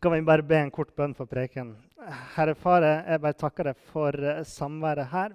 kan 0.00 0.12
vi 0.12 0.22
bare 0.22 0.42
be 0.42 0.56
en 0.56 0.70
kort 0.72 0.94
bønn 0.96 1.12
for 1.12 1.28
preken. 1.28 1.74
Herre 2.34 2.54
Far, 2.56 2.84
jeg 2.84 3.20
bare 3.20 3.36
takker 3.36 3.68
deg 3.68 3.80
for 3.90 4.16
eh, 4.16 4.38
samværet 4.48 5.10
her. 5.12 5.34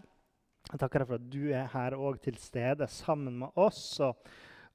Jeg 0.72 0.82
takker 0.82 1.04
deg 1.04 1.10
for 1.12 1.20
at 1.20 1.28
du 1.30 1.44
er 1.54 1.68
her 1.70 1.94
òg 1.94 2.18
til 2.24 2.40
stede 2.42 2.88
sammen 2.90 3.38
med 3.44 3.60
oss. 3.62 4.00
Og, 4.02 4.26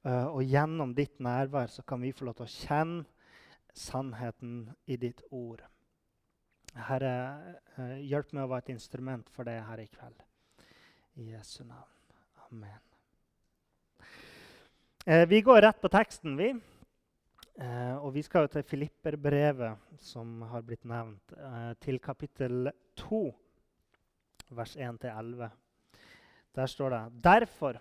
eh, 0.07 0.29
og, 0.29 0.39
gjennom 0.47 0.95
ditt 0.95 1.19
nærvær 1.19 1.67
så 1.73 1.83
kan 1.83 1.99
vi 1.99 2.13
få 2.15 2.29
lov 2.29 2.39
til 2.39 2.47
å 2.47 2.53
kjenne 2.53 3.03
sannheten 3.75 4.69
i 4.87 4.95
ditt 5.01 5.25
ord. 5.27 5.65
Herre, 6.87 7.13
eh, 7.75 7.99
hjelp 8.07 8.31
meg 8.31 8.47
å 8.47 8.51
være 8.53 8.69
et 8.69 8.75
instrument 8.77 9.27
for 9.35 9.43
det 9.43 9.59
her 9.59 9.83
i 9.83 9.89
kveld. 9.91 10.23
I 11.19 11.33
Jesu 11.33 11.65
navn. 11.65 11.91
Amen. 12.47 12.79
Vi 15.27 15.41
går 15.41 15.65
rett 15.65 15.81
på 15.81 15.89
teksten, 15.91 16.37
vi. 16.37 16.53
Eh, 17.61 17.95
og 18.01 18.15
vi 18.15 18.23
skal 18.25 18.47
jo 18.47 18.55
til 18.55 18.63
Filipperbrevet, 18.65 19.77
som 20.01 20.41
har 20.49 20.63
blitt 20.65 20.85
nevnt, 20.89 21.33
eh, 21.37 21.73
til 21.77 21.99
kapittel 22.01 22.71
2, 22.97 23.19
vers 24.49 24.73
1-11. 24.75 25.51
Der 26.55 26.65
står 26.65 26.89
det 26.89 27.21
Derfor, 27.23 27.77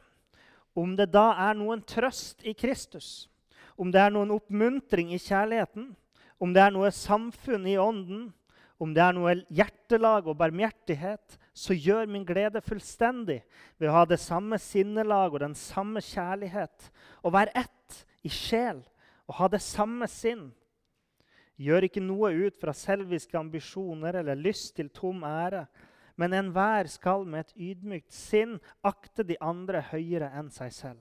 om 0.77 0.96
det 0.96 1.10
da 1.10 1.30
er 1.48 1.54
noen 1.54 1.80
trøst 1.80 2.44
i 2.44 2.52
Kristus, 2.52 3.30
om 3.78 3.91
det 3.91 4.02
er 4.02 4.10
noen 4.10 4.30
oppmuntring 4.30 5.14
i 5.14 5.19
kjærligheten, 5.19 5.97
om 6.38 6.52
det 6.52 6.62
er 6.62 6.76
noe 6.76 6.91
samfunn 6.91 7.66
i 7.66 7.78
ånden, 7.80 8.34
om 8.78 8.92
det 8.92 9.02
er 9.02 9.16
noe 9.16 9.34
hjertelag 9.48 10.28
og 10.28 10.36
barmhjertighet, 10.36 11.38
så 11.54 11.72
gjør 11.72 12.06
min 12.06 12.24
glede 12.24 12.60
fullstendig 12.60 13.42
ved 13.78 13.88
å 13.88 13.97
ha 13.97 14.04
det 14.04 14.20
samme 14.20 14.58
sinnelag 14.58 15.32
og 15.32 15.41
den 15.41 15.54
samme 15.54 16.00
kjærlighet, 16.00 16.92
og 17.24 17.32
være 17.32 17.64
ett 17.64 18.04
i 18.22 18.28
sjel 18.28 18.84
og 19.30 19.36
ha 19.38 19.46
det 19.52 19.62
samme 19.62 20.08
sinn. 20.10 20.48
Gjør 21.60 21.86
ikke 21.86 22.02
noe 22.02 22.32
ut 22.34 22.56
fra 22.58 22.74
selviske 22.74 23.38
ambisjoner 23.38 24.18
eller 24.22 24.38
lyst 24.38 24.74
til 24.74 24.88
tom 24.90 25.22
ære, 25.22 25.68
men 26.18 26.34
enhver 26.34 26.88
skal 26.90 27.22
med 27.28 27.44
et 27.46 27.54
ydmykt 27.70 28.10
sinn 28.12 28.56
akte 28.82 29.22
de 29.28 29.36
andre 29.40 29.84
høyere 29.92 30.32
enn 30.36 30.50
seg 30.50 30.72
selv. 30.74 30.98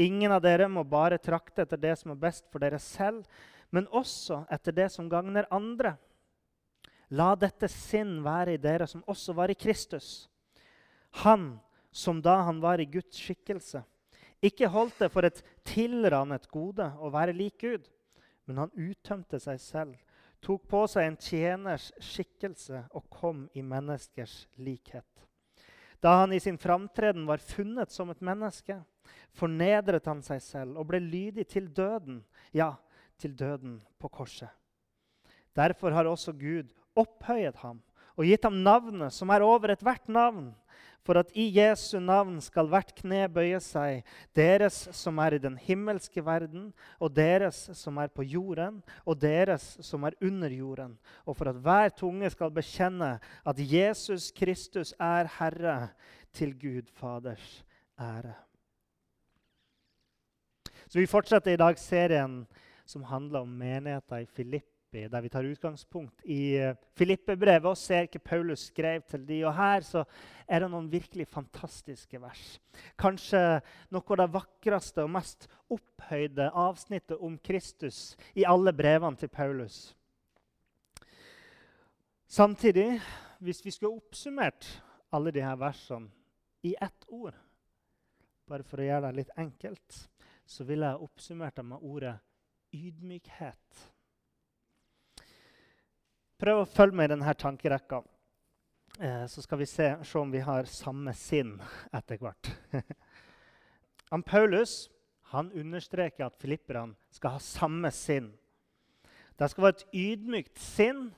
Ingen 0.00 0.32
av 0.32 0.42
dere 0.44 0.68
må 0.68 0.84
bare 0.88 1.18
trakte 1.20 1.66
etter 1.66 1.80
det 1.80 1.94
som 2.00 2.14
er 2.14 2.22
best 2.24 2.48
for 2.52 2.62
dere 2.64 2.80
selv, 2.80 3.26
men 3.70 3.88
også 3.92 4.44
etter 4.52 4.72
det 4.72 4.88
som 4.94 5.10
gagner 5.12 5.48
andre. 5.52 5.96
La 7.12 7.34
dette 7.36 7.68
sinn 7.70 8.22
være 8.24 8.56
i 8.56 8.62
dere 8.62 8.88
som 8.88 9.04
også 9.06 9.36
var 9.36 9.52
i 9.52 9.58
Kristus. 9.58 10.28
Han 11.22 11.56
som 11.92 12.20
da 12.22 12.40
han 12.48 12.62
var 12.64 12.80
i 12.80 12.88
Guds 12.88 13.20
skikkelse, 13.20 13.84
ikke 14.44 14.68
holdt 14.72 14.98
det 15.00 15.10
for 15.12 15.26
et 15.26 15.42
tilrannet 15.66 16.48
gode 16.52 16.88
å 17.00 17.10
være 17.12 17.34
lik 17.36 17.60
Gud, 17.62 17.86
men 18.46 18.60
han 18.62 18.74
uttømte 18.74 19.40
seg 19.42 19.60
selv, 19.62 19.94
tok 20.44 20.66
på 20.70 20.82
seg 20.90 21.08
en 21.08 21.18
tjeners 21.18 21.90
skikkelse 22.02 22.84
og 22.94 23.08
kom 23.10 23.46
i 23.56 23.64
menneskers 23.64 24.44
likhet. 24.60 25.08
Da 26.04 26.20
han 26.20 26.34
i 26.36 26.40
sin 26.42 26.58
framtreden 26.60 27.24
var 27.26 27.42
funnet 27.42 27.90
som 27.90 28.12
et 28.12 28.20
menneske, 28.24 28.76
fornedret 29.36 30.06
han 30.06 30.20
seg 30.22 30.42
selv 30.44 30.78
og 30.78 30.90
ble 30.90 31.00
lydig 31.02 31.46
til 31.50 31.70
døden, 31.72 32.20
ja, 32.54 32.74
til 33.18 33.32
døden 33.36 33.80
på 33.98 34.10
korset. 34.12 34.52
Derfor 35.56 35.96
har 35.96 36.06
også 36.06 36.36
Gud 36.36 36.68
opphøyet 36.96 37.56
ham 37.64 37.80
og 38.16 38.28
gitt 38.28 38.44
ham 38.44 38.60
navnet 38.64 39.12
som 39.12 39.32
er 39.32 39.44
over 39.44 39.72
ethvert 39.72 40.08
navn, 40.08 40.50
for 41.06 41.20
at 41.20 41.30
i 41.38 41.46
Jesu 41.54 42.00
navn 42.02 42.40
skal 42.42 42.66
hvert 42.70 42.90
kne 42.98 43.22
bøye 43.30 43.60
seg, 43.62 44.02
deres 44.34 44.80
som 44.96 45.20
er 45.22 45.36
i 45.36 45.42
den 45.42 45.54
himmelske 45.62 46.24
verden, 46.26 46.72
og 46.98 47.14
deres 47.14 47.68
som 47.78 48.00
er 48.02 48.10
på 48.10 48.26
jorden, 48.26 48.82
og 49.06 49.20
deres 49.22 49.76
som 49.86 50.06
er 50.08 50.18
under 50.20 50.50
jorden, 50.50 50.96
og 51.24 51.38
for 51.38 51.52
at 51.52 51.62
hver 51.62 51.94
tunge 51.94 52.30
skal 52.34 52.50
bekjenne 52.54 53.16
at 53.46 53.62
Jesus 53.62 54.32
Kristus 54.34 54.94
er 54.98 55.30
Herre, 55.38 55.78
til 56.36 56.52
Gud 56.60 56.90
Faders 56.92 57.64
ære. 57.96 58.34
Så 60.88 60.98
Vi 60.98 61.06
fortsetter 61.08 61.54
i 61.54 61.56
dag 61.56 61.78
serien 61.80 62.42
som 62.84 63.06
handler 63.08 63.40
om 63.40 63.48
menigheten 63.48 64.20
i 64.20 64.26
Filipp 64.26 64.75
Filippi, 64.96 65.08
der 65.10 65.20
vi 65.20 65.28
tar 65.28 65.44
utgangspunkt 65.44 66.22
i 66.24 66.56
uh, 66.58 66.76
Filippe-brevet 66.96 67.68
og 67.68 67.76
ser 67.76 68.06
hva 68.08 68.20
Paulus 68.24 68.68
skrev 68.70 69.02
til 69.08 69.26
de. 69.26 69.44
Og 69.44 69.54
Her 69.54 69.80
så 69.84 70.04
er 70.48 70.60
det 70.60 70.70
noen 70.70 70.88
virkelig 70.90 71.26
fantastiske 71.28 72.20
vers. 72.20 72.60
Kanskje 72.98 73.60
noe 73.92 74.02
av 74.10 74.20
det 74.22 74.28
vakreste 74.32 75.04
og 75.04 75.12
mest 75.12 75.48
opphøyde 75.68 76.50
avsnittet 76.50 77.20
om 77.20 77.36
Kristus 77.38 78.16
i 78.34 78.44
alle 78.44 78.72
brevene 78.72 79.16
til 79.16 79.28
Paulus. 79.28 79.94
Samtidig, 82.26 83.00
hvis 83.38 83.64
vi 83.64 83.70
skulle 83.70 84.00
oppsummert 84.00 84.66
alle 85.12 85.32
disse 85.32 85.58
versene 85.60 86.08
i 86.64 86.74
ett 86.80 87.04
ord, 87.08 87.36
bare 88.48 88.64
for 88.64 88.80
å 88.80 88.86
gjøre 88.86 89.10
det 89.10 89.20
litt 89.20 89.36
enkelt, 89.36 90.00
så 90.46 90.64
ville 90.64 90.88
jeg 90.88 91.04
oppsummert 91.04 91.56
det 91.56 91.66
med 91.66 91.82
ordet 91.82 92.16
ydmykhet. 92.74 93.95
Prøv 96.36 96.62
å 96.62 96.68
følge 96.68 96.98
med 96.98 97.08
i 97.08 97.14
denne 97.14 97.32
tankerekka. 97.38 98.02
Eh, 99.00 99.24
så 99.28 99.42
skal 99.44 99.60
vi 99.62 99.68
se, 99.68 99.88
se, 100.04 100.18
om 100.18 100.32
vi 100.32 100.42
har 100.44 100.68
samme 100.68 101.14
sinn 101.16 101.54
etter 101.96 102.20
hvert. 102.20 102.50
Han 104.12 104.22
Paulus 104.22 104.86
han 105.32 105.48
understreker 105.58 106.28
at 106.28 106.36
filipperne 106.38 106.94
skal 107.10 107.34
ha 107.34 107.40
samme 107.42 107.90
sinn. 107.90 108.28
Det 109.34 109.48
skal 109.50 109.64
være 109.64 109.74
et 109.74 109.96
ydmykt 109.98 110.60
sinn 110.62 111.08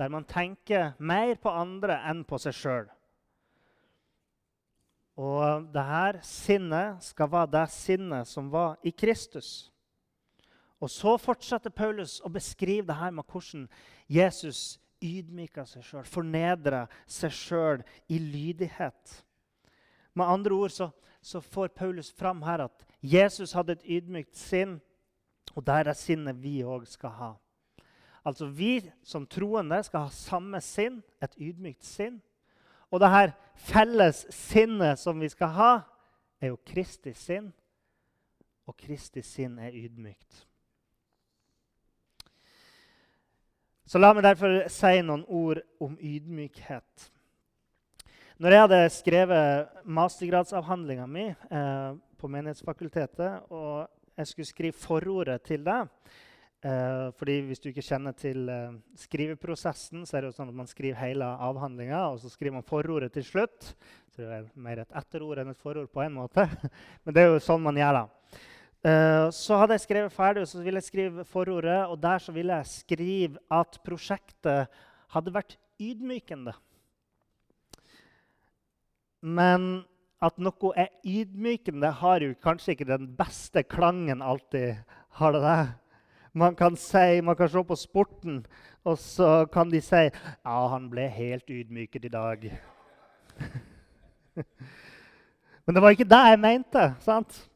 der 0.00 0.10
man 0.10 0.26
tenker 0.26 0.96
mer 0.98 1.36
på 1.38 1.52
andre 1.54 2.00
enn 2.10 2.24
på 2.26 2.40
seg 2.42 2.56
sjøl. 2.58 2.88
Og 5.20 5.68
dette 5.70 6.24
sinnet 6.26 7.04
skal 7.04 7.30
være 7.30 7.52
det 7.54 7.66
sinnet 7.70 8.28
som 8.28 8.48
var 8.50 8.80
i 8.82 8.90
Kristus. 8.90 9.70
Og 10.80 10.90
så 10.90 11.16
fortsetter 11.20 11.72
Paulus 11.72 12.18
å 12.24 12.30
beskrive 12.32 12.88
det 12.88 12.96
her 12.96 13.12
med 13.12 13.28
hvordan 13.28 13.66
Jesus 14.08 14.78
ydmyker 15.04 15.66
seg 15.68 15.84
sjøl, 15.84 16.06
fornedrer 16.08 16.88
seg 17.08 17.34
sjøl 17.36 17.84
i 18.08 18.20
lydighet. 18.20 19.20
Med 20.16 20.26
andre 20.28 20.56
ord 20.56 20.72
så, 20.74 20.90
så, 21.22 21.40
får 21.40 21.72
Paulus 21.76 22.10
fram 22.12 22.42
her 22.42 22.64
at 22.66 22.86
Jesus 23.00 23.52
hadde 23.56 23.76
et 23.76 23.86
ydmykt 24.00 24.36
sinn, 24.36 24.78
og 25.54 25.64
der 25.66 25.90
er 25.90 25.98
sinnet 25.98 26.40
vi 26.40 26.60
òg 26.64 26.86
skal 26.88 27.16
ha. 27.16 27.30
Altså 28.24 28.46
Vi 28.52 28.82
som 29.02 29.26
troende 29.26 29.80
skal 29.84 30.08
ha 30.08 30.12
samme 30.14 30.60
sinn, 30.64 31.00
et 31.22 31.36
ydmykt 31.40 31.84
sinn. 31.84 32.20
Og 32.90 33.00
det 33.00 33.10
her 33.12 33.32
felles 33.54 34.26
sinnet 34.34 34.98
som 35.00 35.20
vi 35.20 35.28
skal 35.30 35.54
ha, 35.56 35.72
er 36.40 36.52
jo 36.52 36.60
Kristi 36.66 37.14
sinn. 37.16 37.52
Og 38.68 38.76
Kristi 38.76 39.22
sinn 39.24 39.58
er 39.58 39.74
ydmykt. 39.76 40.49
Så 43.90 43.98
la 43.98 44.12
meg 44.14 44.22
derfor 44.22 44.52
si 44.70 45.00
noen 45.02 45.24
ord 45.26 45.58
om 45.82 45.96
ydmykhet. 45.98 47.08
Når 48.38 48.54
jeg 48.54 48.62
hadde 48.62 48.76
skrevet 48.94 49.80
mastergradsavhandlinga 49.98 51.06
mi 51.10 51.24
eh, 51.26 51.96
på 52.20 52.30
Menighetsfakultetet, 52.30 53.50
og 53.50 53.90
jeg 54.14 54.30
skulle 54.30 54.50
skrive 54.52 54.78
forordet 54.78 55.40
til 55.48 55.66
det 55.66 55.80
eh, 55.80 57.10
fordi 57.18 57.40
Hvis 57.48 57.64
du 57.64 57.68
ikke 57.72 57.82
kjenner 57.88 58.14
til 58.14 58.46
eh, 58.46 58.78
skriveprosessen, 59.08 60.06
så 60.06 60.16
er 60.16 60.22
det 60.22 60.30
jo 60.30 60.38
sånn 60.38 60.54
at 60.54 60.60
man 60.62 60.70
skriver 60.70 61.02
hele 61.02 61.26
avhandlinga, 61.50 62.04
og 62.12 62.22
så 62.22 62.30
skriver 62.30 62.60
man 62.60 62.68
forordet 62.70 63.10
til 63.18 63.26
slutt. 63.26 63.72
Så 64.14 64.22
det 64.22 64.30
er 64.38 64.46
mer 64.54 64.84
et 64.84 64.98
etterord 65.02 65.42
enn 65.42 65.50
et 65.50 65.66
forord 65.66 65.90
på 65.90 66.06
en 66.06 66.14
måte. 66.20 66.46
Men 67.02 67.18
det 67.18 67.26
er 67.26 67.32
jo 67.34 67.42
sånn 67.42 67.66
man 67.66 67.82
gjør 67.82 68.04
det. 68.04 68.06
Eh, 68.80 69.26
så 69.36 69.58
hadde 69.60 69.76
jeg 69.76 69.84
skrevet 69.84 70.14
ferdig, 70.14 70.46
og 70.46 70.48
så 70.48 70.62
ville 70.64 70.80
jeg 70.80 70.88
skrive 70.88 71.24
forordet. 71.28 71.82
Og 71.92 72.00
der 72.00 72.18
så 72.22 72.32
ville 72.32 72.56
jeg 72.60 72.66
skrive 72.66 73.40
at 73.52 73.80
prosjektet 73.84 74.82
hadde 75.12 75.34
vært 75.34 75.58
ydmykende. 75.80 76.54
Men 79.20 79.84
at 80.24 80.40
noe 80.40 80.72
er 80.76 80.88
ydmykende, 81.04 81.90
har 82.00 82.24
jo 82.24 82.32
kanskje 82.44 82.72
ikke 82.74 82.88
den 82.88 83.08
beste 83.16 83.62
klangen 83.64 84.22
alltid. 84.24 84.80
Har 85.20 85.32
det 85.36 85.42
det? 85.44 85.60
Man 86.32 86.54
kan, 86.54 86.76
si, 86.76 87.20
man 87.20 87.36
kan 87.36 87.48
se 87.50 87.62
på 87.66 87.76
sporten, 87.76 88.46
og 88.86 88.98
så 89.02 89.46
kan 89.50 89.70
de 89.72 89.80
si 89.82 90.04
ja, 90.06 90.58
han 90.70 90.86
ble 90.92 91.08
helt 91.10 91.50
ydmyket 91.50 92.04
i 92.06 92.12
dag. 92.12 92.44
Men 95.64 95.74
det 95.74 95.82
var 95.82 95.96
ikke 95.96 96.08
det 96.08 96.20
jeg 96.30 96.40
mente. 96.40 96.84
sant? 97.02 97.49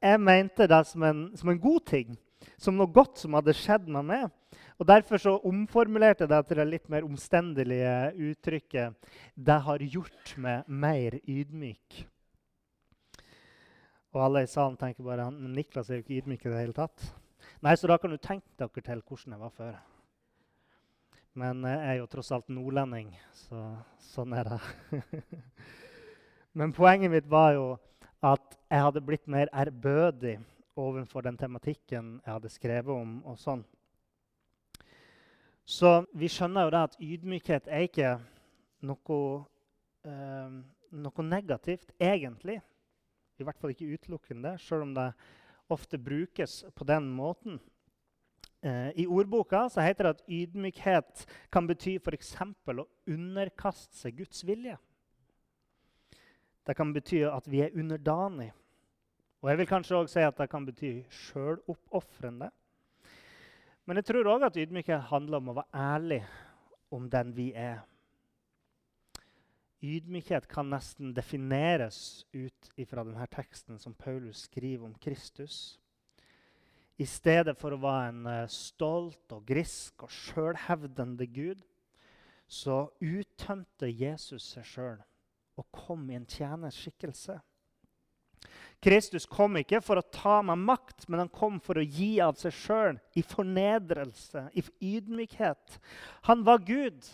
Jeg 0.00 0.20
mente 0.20 0.68
det 0.68 0.84
som 0.88 1.02
en, 1.04 1.24
som 1.36 1.50
en 1.52 1.60
god 1.60 1.80
ting, 1.86 2.14
som 2.56 2.76
noe 2.76 2.88
godt 2.88 3.20
som 3.20 3.34
hadde 3.36 3.52
skjedd 3.56 3.88
meg 3.92 4.06
med. 4.08 4.30
Og 4.80 4.86
Derfor 4.88 5.20
så 5.20 5.34
omformulerte 5.44 6.24
jeg 6.24 6.32
det 6.32 6.40
til 6.48 6.56
det 6.62 6.68
litt 6.70 6.88
mer 6.88 7.04
omstendelige 7.04 7.92
uttrykket 8.30 8.94
'det 9.36 9.58
har 9.66 9.78
gjort 9.78 10.34
meg 10.38 10.64
mer 10.68 11.18
ydmyk'. 11.28 12.06
Og 14.12 14.24
alle 14.24 14.42
i 14.42 14.46
salen 14.46 14.76
tenker 14.76 15.04
bare 15.04 15.30
men 15.30 15.52
Niklas 15.52 15.90
er 15.90 16.00
jo 16.00 16.02
ikke 16.02 16.16
ydmyk 16.22 16.46
i 16.46 16.48
det 16.48 16.60
hele 16.60 16.72
tatt. 16.72 17.14
Nei, 17.62 17.76
Så 17.76 17.86
da 17.86 17.96
kan 17.98 18.10
du 18.10 18.16
tenke 18.16 18.46
dere 18.58 18.82
til 18.82 19.02
hvordan 19.02 19.32
jeg 19.32 19.40
var 19.40 19.50
før. 19.50 19.76
Men 21.34 21.62
jeg 21.62 21.88
er 21.88 21.94
jo 21.94 22.06
tross 22.06 22.32
alt 22.32 22.48
nordlending, 22.48 23.12
så 23.32 23.76
sånn 23.98 24.32
er 24.32 24.44
det. 24.44 24.60
Men 26.58 26.72
poenget 26.72 27.10
mitt 27.10 27.30
var 27.30 27.52
jo 27.52 27.78
at 28.22 28.56
jeg 28.70 28.82
hadde 28.84 29.02
blitt 29.04 29.28
mer 29.28 29.48
ærbødig 29.52 30.38
overfor 30.76 31.24
den 31.24 31.38
tematikken 31.40 32.20
jeg 32.24 32.32
hadde 32.32 32.52
skrevet 32.52 32.94
om. 32.94 33.22
og 33.24 33.38
sånn. 33.38 33.64
Så 35.64 36.04
vi 36.18 36.28
skjønner 36.28 36.66
jo 36.66 36.74
da 36.74 36.84
at 36.88 36.96
ydmykhet 37.00 37.68
er 37.70 37.86
ikke 37.86 38.14
noe, 38.82 39.18
eh, 40.04 40.56
noe 40.90 41.22
negativt, 41.22 41.92
egentlig. 42.00 42.60
I 43.38 43.44
hvert 43.44 43.58
fall 43.60 43.70
ikke 43.70 43.92
utelukkende, 43.94 44.56
sjøl 44.58 44.82
om 44.82 44.94
det 44.94 45.12
ofte 45.70 45.98
brukes 45.98 46.64
på 46.74 46.84
den 46.84 47.08
måten. 47.14 47.60
Eh, 48.62 48.90
I 48.96 49.06
ordboka 49.06 49.68
heter 49.80 50.04
det 50.04 50.16
at 50.16 50.26
ydmykhet 50.28 51.26
kan 51.52 51.66
bety 51.66 51.96
f.eks. 51.96 52.34
å 52.66 52.88
underkaste 53.08 53.96
seg 53.96 54.18
Guds 54.18 54.42
vilje. 54.44 54.76
Det 56.70 56.76
kan 56.78 56.92
bety 56.94 57.24
at 57.26 57.48
vi 57.50 57.64
er 57.64 57.72
underdanig. 57.74 58.52
Og 59.42 59.48
jeg 59.50 59.58
vil 59.58 59.66
kanskje 59.66 59.96
også 59.96 60.12
si 60.12 60.22
at 60.22 60.36
det 60.38 60.46
kan 60.52 60.66
bety 60.68 60.90
sjøloppofrende. 61.10 62.46
Men 63.88 63.98
jeg 63.98 64.06
tror 64.06 64.30
òg 64.30 64.44
at 64.46 64.58
ydmykhet 64.62 65.08
handler 65.10 65.40
om 65.40 65.50
å 65.50 65.56
være 65.56 65.80
ærlig 65.96 66.20
om 66.94 67.08
den 67.10 67.34
vi 67.34 67.48
er. 67.58 67.80
Ydmykhet 69.82 70.46
kan 70.46 70.70
nesten 70.70 71.10
defineres 71.16 72.22
ut 72.30 72.70
fra 72.86 73.02
denne 73.02 73.26
teksten 73.34 73.82
som 73.82 73.98
Paulus 73.98 74.46
skriver 74.46 74.86
om 74.86 74.94
Kristus. 74.94 75.80
I 77.02 77.08
stedet 77.08 77.58
for 77.58 77.74
å 77.74 77.82
være 77.82 78.08
en 78.14 78.26
eh, 78.30 78.46
stolt 78.46 79.34
og 79.34 79.42
grisk 79.48 80.06
og 80.06 80.14
sjølhevdende 80.14 81.26
Gud, 81.34 81.66
så 82.46 82.84
uttømte 83.02 83.90
Jesus 83.90 84.52
seg 84.54 84.70
sjøl 84.70 85.00
og 85.58 85.66
kom 85.74 86.04
i 86.10 86.18
en 86.18 86.26
tjenerskikkelse. 86.28 87.38
Kristus 88.80 89.26
kom 89.28 89.58
ikke 89.60 89.82
for 89.84 90.00
å 90.00 90.06
ta 90.14 90.38
meg 90.46 90.60
makt, 90.62 91.04
men 91.08 91.20
han 91.24 91.32
kom 91.32 91.58
for 91.60 91.76
å 91.76 91.84
gi 91.84 92.14
av 92.24 92.38
seg 92.40 92.54
sjøl 92.56 93.00
i 93.18 93.24
fornedrelse, 93.26 94.46
i 94.56 94.64
ydmykhet. 94.94 95.76
Han 96.30 96.46
var 96.46 96.64
Gud. 96.64 97.04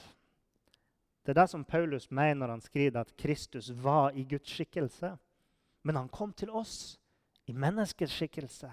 Det 1.26 1.34
er 1.34 1.40
det 1.40 1.48
som 1.50 1.64
Paulus 1.66 2.06
mener 2.14 2.44
når 2.44 2.52
han 2.54 2.62
skriver 2.62 3.02
at 3.02 3.16
Kristus 3.18 3.72
var 3.82 4.14
i 4.14 4.22
Guds 4.30 4.52
skikkelse. 4.54 5.16
Men 5.82 5.98
han 5.98 6.10
kom 6.10 6.32
til 6.32 6.52
oss 6.54 7.00
i 7.50 7.54
menneskets 7.54 8.14
skikkelse. 8.14 8.70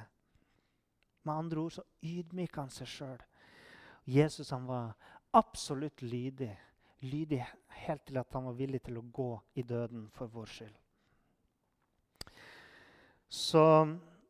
Med 1.26 1.34
andre 1.34 1.66
ord 1.66 1.74
så 1.80 1.86
ydmyka 2.06 2.62
han 2.62 2.74
seg 2.74 2.90
sjøl. 2.90 3.26
Jesus 4.06 4.52
han 4.54 4.68
var 4.70 4.94
absolutt 5.34 6.02
lydig. 6.06 6.52
Lydig 7.04 7.42
helt 7.84 8.06
til 8.08 8.18
at 8.22 8.34
han 8.34 8.48
var 8.48 8.56
villig 8.58 8.80
til 8.86 8.98
å 9.00 9.06
gå 9.12 9.32
i 9.60 9.66
døden 9.68 10.08
for 10.16 10.32
vår 10.32 10.52
skyld. 10.52 10.76
Så 13.34 13.64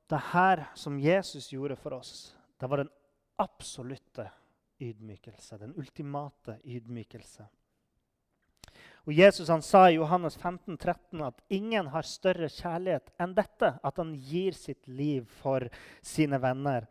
det 0.10 0.22
her 0.32 0.64
som 0.80 1.00
Jesus 1.00 1.52
gjorde 1.52 1.76
for 1.76 2.00
oss, 2.00 2.34
det 2.60 2.70
var 2.72 2.84
den 2.84 2.94
absolutte 3.42 4.30
ydmykelse. 4.82 5.58
Den 5.58 5.76
ultimate 5.78 6.58
ydmykelse. 6.64 7.46
Og 9.04 9.14
Jesus 9.14 9.50
han 9.52 9.62
sa 9.62 9.90
i 9.90 9.98
Johannes 9.98 10.38
15, 10.40 10.78
13 10.78 11.24
at 11.28 11.42
ingen 11.52 11.90
har 11.92 12.08
større 12.08 12.48
kjærlighet 12.48 13.12
enn 13.22 13.34
dette, 13.36 13.74
at 13.84 14.00
han 14.00 14.14
gir 14.16 14.56
sitt 14.56 14.88
liv 14.88 15.28
for 15.42 15.68
sine 16.00 16.40
venner. 16.40 16.88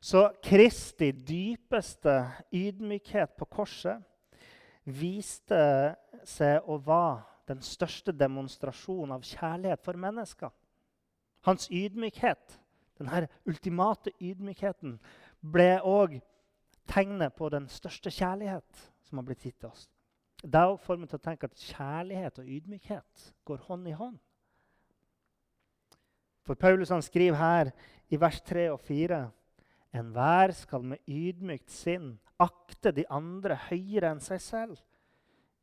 Så 0.00 0.30
Kristi 0.42 1.12
dypeste 1.12 2.16
ydmykhet 2.56 3.36
på 3.36 3.46
korset 3.52 4.00
viste 4.84 5.62
seg 6.26 6.66
å 6.66 6.78
være 6.82 7.22
den 7.50 7.62
største 7.64 8.14
demonstrasjonen 8.14 9.16
av 9.16 9.24
kjærlighet 9.26 9.82
for 9.84 9.98
mennesker. 9.98 10.50
Hans 11.46 11.68
ydmykhet, 11.74 12.58
denne 12.98 13.26
ultimate 13.48 14.12
ydmykheten, 14.22 14.98
ble 15.42 15.80
òg 15.82 16.20
tegnet 16.90 17.34
på 17.34 17.48
den 17.50 17.66
største 17.70 18.12
kjærlighet 18.14 18.86
som 19.06 19.18
har 19.18 19.26
blitt 19.26 19.42
gitt 19.46 19.58
til 19.60 19.72
oss. 19.72 19.88
Det 20.42 20.62
får 20.82 20.98
meg 20.98 21.10
til 21.10 21.20
å 21.20 21.22
tenke 21.22 21.46
at 21.46 21.64
kjærlighet 21.70 22.40
og 22.42 22.50
ydmykhet 22.50 23.26
går 23.46 23.66
hånd 23.68 23.88
i 23.90 23.94
hånd. 23.98 24.18
For 26.42 26.58
Paulus 26.58 26.90
han 26.90 27.04
skriver 27.04 27.38
her 27.38 27.70
i 28.10 28.18
vers 28.18 28.40
3 28.42 28.66
og 28.72 28.80
4.: 28.82 29.20
Enhver 29.94 30.54
skal 30.58 30.82
med 30.82 30.98
ydmykt 31.06 31.70
sinn 31.70 32.16
akte 32.42 32.92
de 32.94 33.06
andre 33.10 33.58
høyere 33.68 34.12
enn 34.12 34.22
seg 34.22 34.42
selv. 34.42 34.80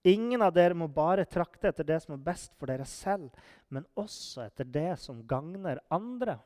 Ingen 0.07 0.41
av 0.41 0.53
dere 0.55 0.77
må 0.79 0.87
bare 0.87 1.27
trakte 1.27 1.69
etter 1.69 1.83
det 1.87 1.99
som 2.05 2.15
er 2.15 2.23
best 2.23 2.53
for 2.55 2.71
dere 2.71 2.85
selv, 2.87 3.27
men 3.67 3.87
også 3.99 4.45
etter 4.45 4.67
det 4.67 4.93
som 5.01 5.19
gagner 5.27 5.81
andre. 5.91 6.37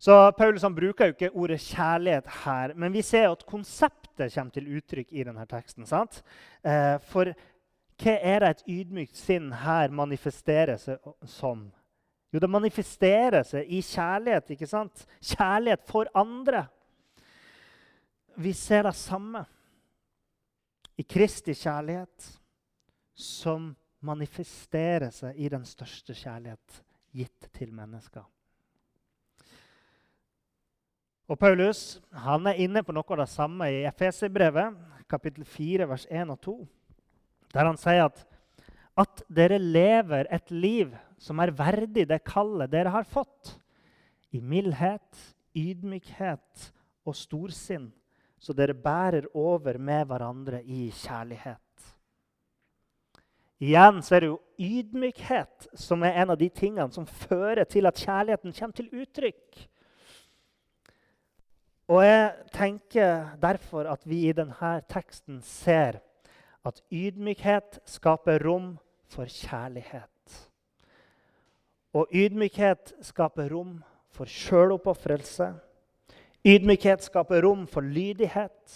Så 0.00 0.14
Paulus 0.36 0.64
bruker 0.76 1.08
jo 1.08 1.14
ikke 1.14 1.32
ordet 1.32 1.60
kjærlighet 1.64 2.26
her, 2.44 2.74
men 2.76 2.92
vi 2.92 3.02
ser 3.04 3.30
at 3.30 3.44
konseptet 3.48 4.32
kommer 4.34 4.52
til 4.52 4.66
uttrykk 4.76 5.12
i 5.12 5.24
denne 5.24 5.46
teksten. 5.48 5.86
sant? 5.86 6.22
Eh, 6.64 6.96
for 7.08 7.30
hva 8.02 8.16
er 8.18 8.40
det 8.40 8.50
et 8.50 8.68
ydmykt 8.68 9.16
sinn 9.16 9.52
her 9.52 9.92
manifesterer 9.94 10.76
seg 10.80 10.98
som? 11.30 11.68
Jo, 12.34 12.40
det 12.42 12.50
manifesterer 12.50 13.44
seg 13.46 13.68
i 13.70 13.80
kjærlighet. 13.80 14.50
ikke 14.50 14.66
sant? 14.66 15.06
Kjærlighet 15.22 15.84
for 15.86 16.10
andre. 16.14 16.66
Vi 18.36 18.52
ser 18.52 18.82
det 18.82 18.96
samme 18.98 19.44
i 20.98 21.04
Kristi 21.06 21.54
kjærlighet, 21.54 22.30
som 23.14 23.70
manifesterer 24.04 25.12
seg 25.14 25.38
i 25.38 25.48
den 25.52 25.64
største 25.66 26.16
kjærlighet 26.18 26.80
gitt 27.14 27.48
til 27.54 27.70
mennesker. 27.74 28.24
Og 31.30 31.38
Paulus 31.40 32.00
han 32.26 32.50
er 32.50 32.58
inne 32.66 32.82
på 32.84 32.92
noe 32.92 33.06
av 33.14 33.22
det 33.22 33.30
samme 33.32 33.70
i 33.72 33.84
Efeserbrevet, 33.88 34.76
kapittel 35.08 35.46
4, 35.46 35.86
vers 35.88 36.04
1 36.10 36.34
og 36.34 36.40
2, 36.44 36.56
der 37.54 37.70
han 37.70 37.78
sier 37.80 38.08
at, 38.08 38.20
at 38.98 39.22
dere 39.32 39.60
lever 39.62 40.28
et 40.34 40.50
liv 40.50 40.92
som 41.22 41.40
er 41.40 41.54
verdig 41.54 42.08
det 42.10 42.24
kallet 42.26 42.72
dere 42.72 42.92
har 42.92 43.06
fått, 43.08 43.54
i 44.34 44.42
mildhet, 44.42 45.06
ydmykhet 45.54 46.72
og 47.06 47.14
storsinn, 47.14 47.92
så 48.44 48.52
dere 48.52 48.76
bærer 48.76 49.30
over 49.32 49.78
med 49.80 50.04
hverandre 50.10 50.60
i 50.62 50.90
kjærlighet. 50.92 51.60
Igjen 53.64 54.02
så 54.04 54.16
er 54.16 54.24
det 54.24 54.28
jo 54.28 54.40
ydmykhet 54.60 55.68
som 55.78 56.02
er 56.04 56.18
en 56.20 56.34
av 56.34 56.38
de 56.40 56.50
tingene 56.52 56.92
som 56.92 57.06
fører 57.06 57.64
til 57.64 57.88
at 57.88 58.00
kjærligheten 58.00 58.52
kommer 58.52 58.76
til 58.76 58.90
uttrykk. 58.92 59.62
Og 61.88 62.00
jeg 62.04 62.32
tenker 62.52 63.36
derfor 63.40 63.88
at 63.92 64.04
vi 64.08 64.24
i 64.28 64.36
denne 64.36 64.72
teksten 64.90 65.40
ser 65.44 66.00
at 66.64 66.80
ydmykhet 66.92 67.80
skaper 67.88 68.44
rom 68.44 68.74
for 69.12 69.28
kjærlighet. 69.28 70.10
Og 71.94 72.08
ydmykhet 72.10 72.96
skaper 73.04 73.52
rom 73.52 73.76
for 74.10 74.28
sjøloppofrelse. 74.30 75.52
Ydmykhet 76.44 77.00
skaper 77.00 77.42
rom 77.42 77.64
for 77.66 77.80
lydighet. 77.80 78.74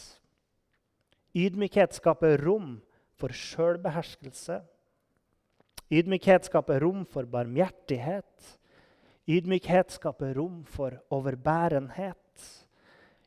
Ydmykhet 1.36 1.92
skaper 1.98 2.40
rom 2.40 2.78
for 3.20 3.28
sjølbeherskelse. 3.28 4.62
Ydmykhet 5.92 6.48
skaper 6.48 6.80
rom 6.80 7.04
for 7.04 7.28
barmhjertighet. 7.28 8.58
Ydmykhet 9.28 9.92
skaper 9.92 10.32
rom 10.40 10.62
for 10.64 10.96
overbærenhet. 11.12 12.16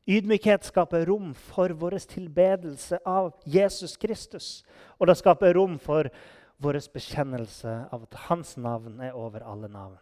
Ydmykhet 0.10 0.66
skaper 0.66 1.06
rom 1.06 1.36
for 1.38 1.70
vår 1.78 2.00
tilbedelse 2.10 2.98
av 3.06 3.36
Jesus 3.46 3.94
Kristus. 3.98 4.64
Og 4.98 5.06
det 5.08 5.20
skaper 5.22 5.54
rom 5.54 5.78
for 5.78 6.10
vår 6.58 6.82
bekjennelse 6.94 7.76
av 7.94 8.08
at 8.10 8.24
hans 8.26 8.58
navn 8.58 8.98
er 9.06 9.14
over 9.14 9.46
alle 9.46 9.70
navn. 9.70 10.00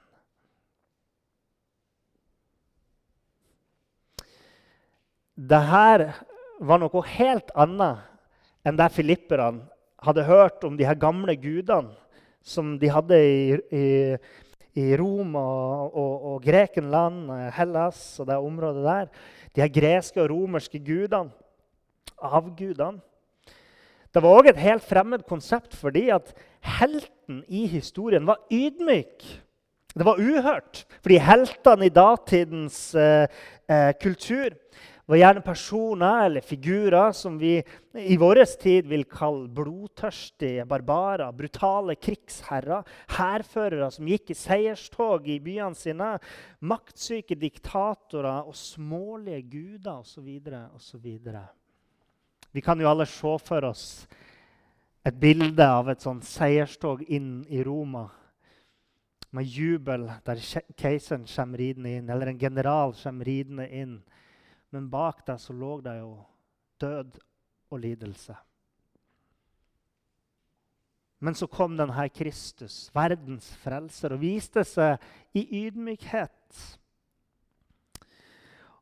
Det 5.40 5.60
her 5.70 6.04
var 6.60 6.82
noe 6.82 7.02
helt 7.16 7.52
annet 7.56 8.68
enn 8.68 8.80
det 8.80 8.90
filipperne 8.92 9.64
hadde 10.04 10.28
hørt 10.28 10.64
om 10.68 10.76
de 10.76 10.88
her 10.88 10.98
gamle 11.00 11.36
gudene 11.40 11.96
som 12.44 12.74
de 12.80 12.90
hadde 12.92 13.16
i, 13.20 13.56
i, 13.72 13.86
i 14.80 14.86
Rom 15.00 15.36
og, 15.40 15.96
og, 15.96 16.14
og, 16.32 16.38
Grekenland, 16.44 17.30
Hellas 17.56 18.02
og 18.20 18.30
det 18.30 18.40
området 18.40 18.84
der. 18.86 19.10
De 19.56 19.64
her 19.64 19.72
greske 19.76 20.22
og 20.24 20.32
romerske 20.32 20.80
gudene, 20.80 21.32
avgudene. 22.20 23.04
Det 24.10 24.24
var 24.24 24.40
òg 24.40 24.50
et 24.50 24.64
helt 24.64 24.84
fremmed 24.84 25.24
konsept 25.30 25.76
fordi 25.78 26.08
at 26.12 26.32
helten 26.66 27.44
i 27.48 27.68
historien 27.70 28.26
var 28.28 28.42
ydmyk. 28.52 29.24
Det 29.94 30.06
var 30.06 30.20
uhørt, 30.22 30.84
fordi 31.02 31.20
heltene 31.22 31.88
i 31.88 31.94
datidens 31.94 32.80
eh, 32.98 33.28
eh, 33.70 33.92
kultur 34.02 34.56
var 35.10 35.18
gjerne 35.18 35.42
personer 35.42 36.26
eller 36.26 36.46
figurer 36.46 37.12
som 37.18 37.38
vi 37.42 37.56
i 37.98 38.18
vår 38.18 38.44
tid 38.62 38.86
vil 38.88 39.08
kalle 39.10 39.48
blodtørstige 39.50 40.68
barbarer, 40.70 41.32
brutale 41.34 41.96
krigsherrer, 41.98 42.86
hærførere 43.18 43.90
som 43.92 44.06
gikk 44.06 44.30
i 44.30 44.38
seierstog 44.38 45.26
i 45.26 45.40
byene 45.42 45.74
sine, 45.78 46.12
maktsyke 46.62 47.38
diktatorer 47.42 48.46
og 48.46 48.54
smålige 48.54 49.42
guder 49.50 50.04
osv. 50.04 50.30
osv. 50.78 51.10
Vi 52.52 52.62
kan 52.62 52.80
jo 52.80 52.90
alle 52.92 53.10
se 53.10 53.34
for 53.46 53.66
oss 53.66 53.86
et 55.06 55.18
bilde 55.18 55.66
av 55.66 55.90
et 55.90 56.06
sånn 56.06 56.22
seierstog 56.22 57.02
inn 57.10 57.42
i 57.50 57.64
Roma 57.66 58.06
med 59.34 59.46
jubel 59.46 60.06
der 60.26 60.42
keiseren 60.78 61.26
kommer 61.30 61.62
ridende 61.62 61.98
inn, 61.98 62.10
eller 62.10 62.30
en 62.30 62.40
general 62.42 62.94
kommer 62.98 63.26
ridende 63.26 63.68
inn. 63.74 64.00
Men 64.76 64.90
bak 64.90 65.26
der 65.28 65.40
så 65.42 65.54
lå 65.54 65.80
det 65.82 65.96
jo 66.00 66.14
død 66.82 67.18
og 67.70 67.80
lidelse. 67.80 68.36
Men 71.20 71.36
så 71.36 71.50
kom 71.52 71.76
denne 71.76 72.06
Kristus, 72.16 72.88
verdens 72.96 73.50
frelser, 73.60 74.16
og 74.16 74.22
viste 74.22 74.64
seg 74.64 75.02
i 75.36 75.44
ydmykhet. 75.66 76.62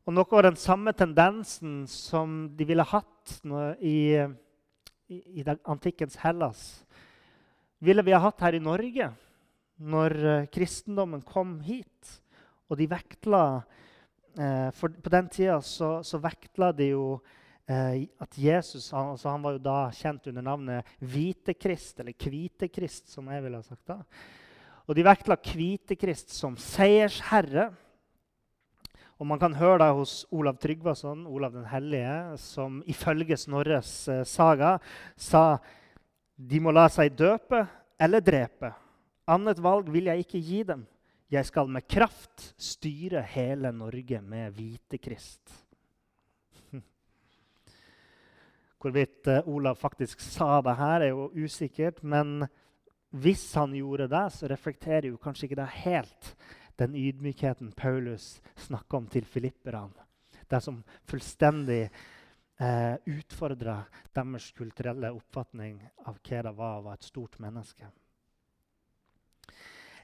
Og 0.06 0.14
noe 0.14 0.38
av 0.38 0.46
den 0.46 0.56
samme 0.56 0.94
tendensen 0.96 1.82
som 1.90 2.44
de 2.56 2.68
ville 2.68 2.86
hatt 2.86 3.34
i, 3.84 4.14
i, 5.10 5.18
i 5.42 5.44
antikkens 5.68 6.16
Hellas, 6.22 6.62
ville 7.82 8.04
vi 8.06 8.14
ha 8.14 8.22
hatt 8.22 8.40
her 8.46 8.56
i 8.56 8.62
Norge 8.62 9.10
når 9.78 10.14
eh, 10.26 10.46
kristendommen 10.50 11.22
kom 11.26 11.58
hit. 11.66 12.14
Og 12.68 12.78
de 12.80 12.88
vektla 12.90 13.60
For 14.78 14.92
på 15.02 15.10
den 15.10 15.28
tida 15.34 15.56
så, 15.64 15.98
så 16.06 16.20
vektla 16.22 16.70
de 16.76 16.92
jo 16.92 17.04
eh, 17.68 18.08
at 18.20 18.38
Jesus 18.38 18.90
han, 18.94 19.12
altså 19.14 19.32
han, 19.32 19.42
var 19.44 19.56
jo 19.56 19.64
da 19.64 19.78
kjent 19.94 20.28
under 20.30 20.44
navnet 20.44 20.94
Hvitekrist, 21.04 22.00
eller 22.00 22.16
Kvitekrist, 22.16 23.08
som 23.12 23.28
jeg 23.32 23.44
ville 23.44 23.60
ha 23.60 23.66
sagt 23.66 23.90
da. 23.90 24.00
Og 24.88 24.96
de 24.96 25.04
vektla 25.04 25.36
Kvitekrist 25.36 26.32
som 26.32 26.56
seiersherre. 26.60 27.68
Og 29.18 29.26
Man 29.26 29.40
kan 29.42 29.56
høre 29.58 29.82
det 29.82 29.90
hos 29.98 30.22
Olav 30.30 30.60
Tryggvason, 30.62 31.26
Olav 31.26 31.52
den 31.52 31.66
hellige, 31.68 32.38
som 32.38 32.80
ifølge 32.86 33.36
Snorres 33.36 33.92
eh, 34.08 34.24
saga 34.24 34.78
sa 35.16 35.58
de 36.38 36.60
må 36.62 36.70
la 36.70 36.86
seg 36.86 37.16
døpe 37.18 37.64
eller 37.98 38.22
drepe. 38.22 38.70
Annet 39.28 39.58
valg 39.60 39.90
vil 39.92 40.06
jeg 40.08 40.22
ikke 40.22 40.40
gi 40.40 40.62
dem. 40.70 40.86
Jeg 41.28 41.44
skal 41.44 41.68
med 41.68 41.84
kraft 41.84 42.54
styre 42.56 43.20
hele 43.34 43.68
Norge 43.76 44.20
med 44.24 44.54
Hvitekrist. 44.56 45.52
Hvorvidt 48.80 49.28
uh, 49.28 49.48
Olav 49.52 49.76
faktisk 49.76 50.24
sa 50.24 50.62
det 50.64 50.76
her, 50.78 51.04
er 51.04 51.12
jo 51.12 51.28
usikkert. 51.36 52.00
Men 52.02 52.46
hvis 53.10 53.44
han 53.60 53.76
gjorde 53.76 54.08
det, 54.08 54.24
så 54.32 54.48
reflekterer 54.48 55.10
jo 55.10 55.20
kanskje 55.20 55.50
ikke 55.50 55.60
det 55.60 55.68
helt 55.84 56.32
den 56.80 56.96
ydmykheten 56.96 57.72
Paulus 57.76 58.40
snakker 58.56 58.96
om 59.02 59.12
til 59.12 59.28
filipperne. 59.28 60.06
Det 60.48 60.62
som 60.64 60.80
fullstendig 61.04 61.82
eh, 61.84 62.94
utfordra 63.04 63.82
deres 64.16 64.52
kulturelle 64.56 65.12
oppfatning 65.12 65.82
av 66.06 66.22
hva 66.22 66.44
det 66.46 66.56
var 66.56 66.78
å 66.78 66.84
være 66.88 67.02
et 67.02 67.08
stort 67.10 67.36
menneske. 67.42 67.90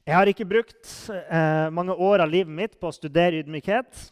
Jeg 0.04 0.18
har 0.18 0.28
ikke 0.28 0.44
brukt 0.44 0.88
eh, 1.08 1.70
mange 1.73 1.94
år 1.96 2.20
av 2.20 2.28
livet 2.28 2.52
mitt 2.52 2.75
på 2.76 2.90
å 2.90 2.92
studere 2.92 3.38
ydmykhet. 3.40 4.02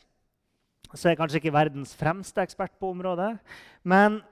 Så 0.95 1.11
jeg 1.11 1.13
er 1.13 1.19
kanskje 1.19 1.43
ikke 1.43 1.53
verdens 1.53 1.93
fremste 2.01 2.41
ekspert 2.41 2.73
på 2.81 2.95
området. 2.95 3.35
Men, 3.85 4.23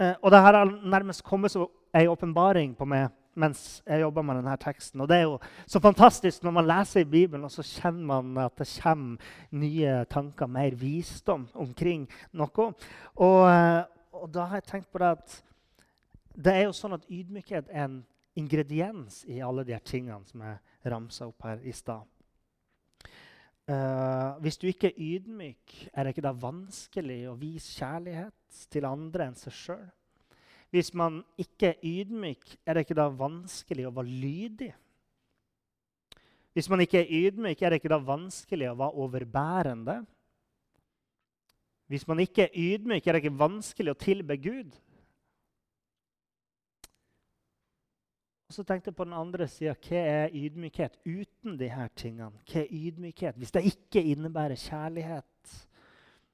eh, 0.00 0.14
og 0.22 0.32
det 0.32 0.40
har 0.40 0.56
nærmest 0.64 1.20
kommet 1.26 1.52
som 1.52 1.68
ei 1.92 2.06
åpenbaring 2.08 2.72
på 2.72 2.88
meg 2.88 3.12
mens 3.38 3.82
jeg 3.84 4.00
jobba 4.00 4.24
med 4.24 4.40
denne 4.40 4.56
teksten. 4.64 5.04
Og 5.04 5.12
det 5.12 5.20
er 5.20 5.26
jo 5.28 5.36
så 5.68 5.78
fantastisk 5.78 6.42
når 6.42 6.56
man 6.56 6.70
leser 6.72 7.04
i 7.04 7.10
Bibelen, 7.12 7.44
og 7.44 7.52
så 7.52 7.62
kjenner 7.62 8.08
man 8.08 8.44
at 8.48 8.56
det 8.56 8.72
kommer 8.80 9.30
nye 9.52 10.02
tanker, 10.08 10.48
mer 10.48 10.72
visdom 10.74 11.50
omkring 11.52 12.08
noe. 12.32 12.72
Og, 13.14 13.40
eh, 13.52 13.82
og 14.16 14.30
da 14.32 14.48
har 14.48 14.62
jeg 14.62 14.70
tenkt 14.72 14.88
på 14.90 15.04
det 15.04 15.16
at 15.20 15.42
det 16.32 16.54
er 16.54 16.70
jo 16.70 16.78
sånn 16.80 16.96
at 16.96 17.04
ydmykhet 17.12 17.68
er 17.68 17.90
en 17.90 18.06
ingrediens 18.38 19.22
i 19.28 19.40
alle 19.44 19.64
de 19.66 19.76
tingene 19.84 20.24
som 20.28 20.44
jeg 20.46 20.92
ramsa 20.92 21.28
opp 21.28 21.46
her 21.48 21.62
i 21.66 21.74
stad. 21.74 22.06
Uh, 23.68 24.38
hvis 24.40 24.56
du 24.56 24.64
ikke 24.70 24.88
er 24.88 25.00
ydmyk, 25.04 25.74
er 25.92 26.06
det 26.06 26.14
ikke 26.14 26.24
da 26.24 26.32
vanskelig 26.32 27.18
å 27.28 27.36
vise 27.36 27.74
kjærlighet 27.76 28.62
til 28.72 28.86
andre 28.88 29.26
enn 29.28 29.36
seg 29.36 29.52
sjøl? 29.52 29.88
Hvis 30.72 30.94
man 30.96 31.20
ikke 31.40 31.74
er 31.74 31.84
ydmyk, 31.84 32.54
er 32.64 32.76
det 32.76 32.86
ikke 32.86 32.96
da 32.96 33.08
vanskelig 33.12 33.86
å 33.88 33.92
være 33.96 34.20
lydig? 34.22 34.70
Hvis 36.56 36.68
man 36.72 36.80
ikke 36.82 37.02
er 37.02 37.12
ydmyk, 37.12 37.60
er 37.62 37.70
det 37.70 37.80
ikke 37.80 37.92
da 37.92 38.00
vanskelig 38.02 38.70
å 38.70 38.78
være 38.80 39.04
overbærende? 39.04 39.98
Hvis 41.88 42.04
man 42.08 42.20
ikke 42.20 42.48
er 42.48 42.56
ydmyk, 42.56 43.06
er 43.06 43.16
det 43.16 43.22
ikke 43.22 43.40
vanskelig 43.40 43.94
å 43.94 44.00
tilbe 44.00 44.36
Gud? 44.44 44.72
Og 48.48 48.54
så 48.54 48.62
tenkte 48.64 48.88
jeg 48.88 48.96
på 48.96 49.04
den 49.04 49.12
andre 49.12 49.44
sida 49.52 49.74
hva 49.76 49.98
er 50.00 50.30
ydmykhet 50.32 50.94
uten 51.04 51.58
de 51.60 51.66
her 51.68 51.90
tingene? 51.92 52.40
Hva 52.48 52.62
er 52.62 52.70
ydmykhet 52.72 53.36
hvis 53.36 53.52
det 53.52 53.66
ikke 53.68 54.00
innebærer 54.08 54.56
kjærlighet? 54.56 55.56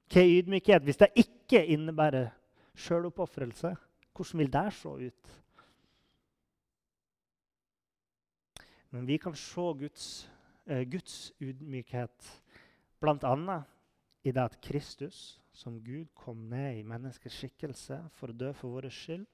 Hva 0.07 0.21
er 0.21 0.35
ydmykhet 0.37 0.85
hvis 0.87 1.01
det 1.01 1.09
ikke 1.19 1.59
innebærer 1.75 2.29
sjøloppofrelse? 2.85 3.73
Hvordan 4.15 4.39
vil 4.39 4.53
det 4.53 4.69
se 4.77 4.93
ut? 5.09 5.33
Men 8.95 9.07
vi 9.07 9.17
kan 9.19 9.35
se 9.35 9.67
Guds, 9.83 10.07
eh, 10.67 10.85
Guds 10.87 11.33
ydmykhet 11.43 12.31
bl.a. 13.03 13.59
i 14.23 14.31
det 14.31 14.41
at 14.41 14.61
Kristus 14.61 15.41
som 15.51 15.83
Gud 15.83 16.07
kom 16.15 16.47
ned 16.47 16.79
i 16.79 16.87
menneskets 16.87 17.41
skikkelse 17.41 17.99
for 18.15 18.31
å 18.31 18.39
dø 18.39 18.53
for 18.55 18.77
vår 18.77 18.87
skyld. 18.87 19.27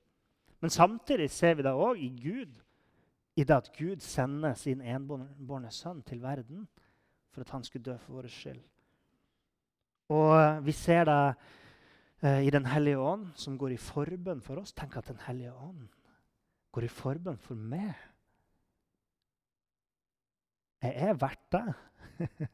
Men 0.62 0.74
samtidig 0.74 1.30
ser 1.30 1.54
vi 1.58 1.66
det 1.66 1.78
òg 1.78 2.02
i 2.02 2.10
Gud 2.18 2.58
i 3.36 3.44
det 3.44 3.56
at 3.56 3.72
Gud 3.78 4.02
sender 4.04 4.54
sin 4.60 4.82
enbårne 4.82 5.72
sønn 5.72 6.02
til 6.04 6.22
verden 6.22 6.68
for 7.32 7.42
at 7.42 7.50
han 7.50 7.64
skulle 7.64 7.84
dø 7.84 7.98
for 7.98 8.14
vår 8.20 8.28
skyld. 8.28 8.62
Og 10.12 10.66
vi 10.66 10.72
ser 10.76 11.04
det 11.08 11.34
eh, 12.22 12.42
i 12.48 12.50
Den 12.50 12.66
hellige 12.66 13.00
ånd, 13.00 13.30
som 13.36 13.58
går 13.58 13.68
i 13.72 13.78
forbønn 13.78 14.42
for 14.42 14.56
oss. 14.60 14.74
Tenk 14.74 14.98
at 14.98 15.08
Den 15.08 15.20
hellige 15.28 15.54
ånd 15.54 15.88
går 16.72 16.84
i 16.84 16.88
forbønn 16.92 17.38
for 17.40 17.56
meg. 17.56 17.94
Jeg 20.82 20.94
er 20.96 21.14
verdt 21.14 21.52
det. 21.52 21.74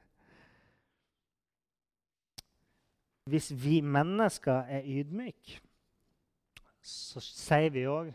Hvis 3.31 3.51
vi 3.63 3.81
mennesker 3.81 4.53
er 4.53 4.85
ydmyke, 4.85 5.61
så 6.81 7.19
sier 7.23 7.69
vi 7.75 7.83
òg 7.91 8.13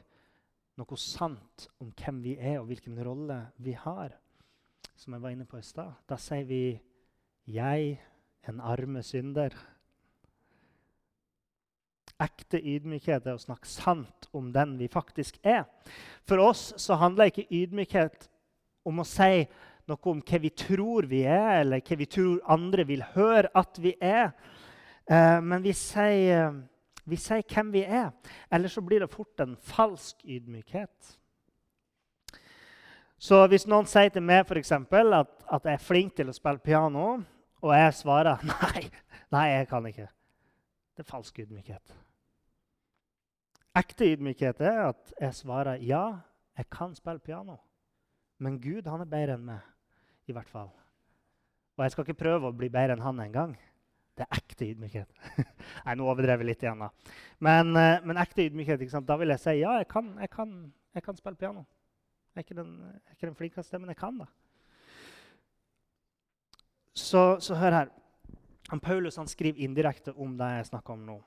noe 0.83 0.99
sant 0.99 1.69
om 1.81 1.93
hvem 1.95 2.23
vi 2.25 2.37
er, 2.39 2.59
og 2.61 2.69
hvilken 2.71 2.99
rolle 3.05 3.39
vi 3.63 3.75
har, 3.79 4.15
som 4.99 5.15
jeg 5.15 5.23
var 5.23 5.35
inne 5.35 5.47
på 5.49 5.61
i 5.61 5.67
stad, 5.67 5.93
da 6.09 6.17
sier 6.17 6.45
vi 6.45 6.81
'jeg, 7.47 8.01
en 8.49 8.61
arme 8.61 9.03
synder'. 9.03 9.55
Ekte 12.21 12.59
ydmykhet 12.59 13.27
er 13.27 13.35
å 13.35 13.39
snakke 13.39 13.67
sant 13.67 14.29
om 14.33 14.53
den 14.53 14.79
vi 14.79 14.89
faktisk 14.89 15.39
er. 15.43 15.65
For 16.25 16.39
oss 16.39 16.73
så 16.77 16.95
handler 16.95 17.31
ikke 17.31 17.51
ydmykhet 17.51 18.29
om 18.85 19.01
å 19.01 19.05
si 19.05 19.47
noe 19.89 20.11
om 20.11 20.23
hva 20.23 20.39
vi 20.39 20.51
tror 20.51 21.07
vi 21.07 21.23
er, 21.23 21.61
eller 21.61 21.81
hva 21.81 21.97
vi 21.97 22.07
tror 22.07 22.43
andre 22.47 22.87
vil 22.87 23.03
høre 23.03 23.51
at 23.55 23.79
vi 23.79 23.97
er. 24.01 24.33
Eh, 25.09 25.41
men 25.41 25.63
vi 25.63 25.73
sier 25.73 26.63
vi 27.09 27.19
sier 27.19 27.43
hvem 27.43 27.73
vi 27.75 27.83
er, 27.83 28.13
eller 28.53 28.71
så 28.71 28.83
blir 28.85 29.03
det 29.03 29.11
fort 29.11 29.41
en 29.43 29.57
falsk 29.57 30.23
ydmykhet. 30.25 31.17
Så 33.23 33.39
hvis 33.51 33.69
noen 33.71 33.87
sier 33.87 34.11
til 34.11 34.25
meg 34.27 34.45
for 34.49 34.59
eksempel, 34.59 35.15
at, 35.15 35.31
at 35.47 35.67
jeg 35.67 35.79
er 35.79 35.83
flink 35.83 36.17
til 36.19 36.31
å 36.31 36.35
spille 36.35 36.63
piano, 36.63 37.21
og 37.63 37.75
jeg 37.77 37.95
svarer 37.95 38.43
nei, 38.51 38.87
nei, 39.35 39.47
jeg 39.57 39.69
kan 39.71 39.87
ikke, 39.87 40.09
Det 40.93 41.05
er 41.05 41.09
falsk 41.09 41.39
ydmykhet. 41.39 41.95
Ekte 43.79 44.11
ydmykhet 44.13 44.61
er 44.61 44.81
at 44.91 45.13
jeg 45.17 45.35
svarer 45.39 45.81
ja, 45.81 46.05
jeg 46.59 46.69
kan 46.71 46.95
spille 46.95 47.23
piano. 47.25 47.57
Men 48.43 48.59
Gud 48.61 48.91
han 48.91 49.01
er 49.01 49.09
bedre 49.09 49.39
enn 49.39 49.47
meg, 49.47 49.63
i 50.29 50.35
hvert 50.35 50.51
fall. 50.51 50.69
Og 51.79 51.85
jeg 51.85 51.95
skal 51.95 52.05
ikke 52.05 52.21
prøve 52.25 52.51
å 52.51 52.57
bli 52.57 52.69
bedre 52.69 52.99
enn 52.99 53.07
han 53.07 53.23
engang. 53.23 53.55
Det 54.13 54.27
er 54.27 54.37
ekte 54.37 54.69
ydmykhet. 54.69 55.09
Nei, 55.87 55.95
nå 55.97 56.09
overdrev 56.11 56.43
jeg 56.43 56.51
litt 56.51 56.65
igjen. 56.67 56.85
da. 56.85 57.15
Men, 57.41 57.73
eh, 57.81 58.03
men 58.05 58.21
ekte 58.21 58.45
ydmykhet, 58.45 58.85
da 59.09 59.17
vil 59.21 59.33
jeg 59.33 59.43
si 59.43 59.57
ja, 59.63 59.79
jeg 59.81 59.89
kan, 59.89 60.13
jeg 60.21 60.33
kan, 60.33 60.53
jeg 60.93 61.07
kan 61.07 61.17
spille 61.17 61.41
piano. 61.41 61.65
Jeg 62.33 62.43
er 62.43 62.47
ikke 62.47 62.61
den, 62.61 62.77
er 62.93 63.17
ikke 63.17 63.31
den 63.31 63.41
flinkeste, 63.41 63.81
men 63.81 63.93
jeg 63.93 64.01
kan 64.01 64.23
da. 64.23 64.29
Så, 66.93 67.41
så 67.41 67.57
hør 67.57 67.79
her. 67.81 67.93
Paulus 68.83 69.19
han 69.21 69.29
skriver 69.29 69.61
indirekte 69.61 70.15
om 70.17 70.37
det 70.39 70.49
jeg 70.57 70.69
snakker 70.71 70.95
om 70.95 71.05
nå. 71.05 71.19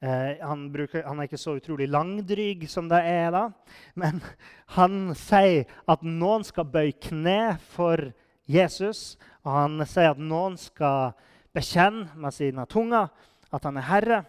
Eh, 0.00 0.38
han, 0.40 0.64
bruker, 0.72 1.04
han, 1.06 1.18
er 1.20 1.28
ikke 1.28 1.38
så 1.38 1.54
utrolig 1.58 1.86
langdryg 1.90 2.64
som 2.70 2.88
det 2.88 3.02
er, 3.04 3.28
da. 3.34 3.42
men 4.00 4.22
han 4.78 5.12
sier 5.18 5.68
at 5.90 6.02
noen 6.06 6.46
skal 6.46 6.70
bøye 6.72 6.96
kne 6.96 7.58
for 7.74 8.08
Jesus. 8.50 9.18
Og 9.44 9.52
han 9.54 9.84
sier 9.86 10.14
at 10.14 10.22
noen 10.22 10.56
skal 10.60 11.12
bekjenne 11.54 12.08
med 12.14 12.34
sine 12.34 12.66
tunger 12.66 13.08
at 13.50 13.64
han 13.64 13.76
er 13.76 13.88
herre. 13.88 14.20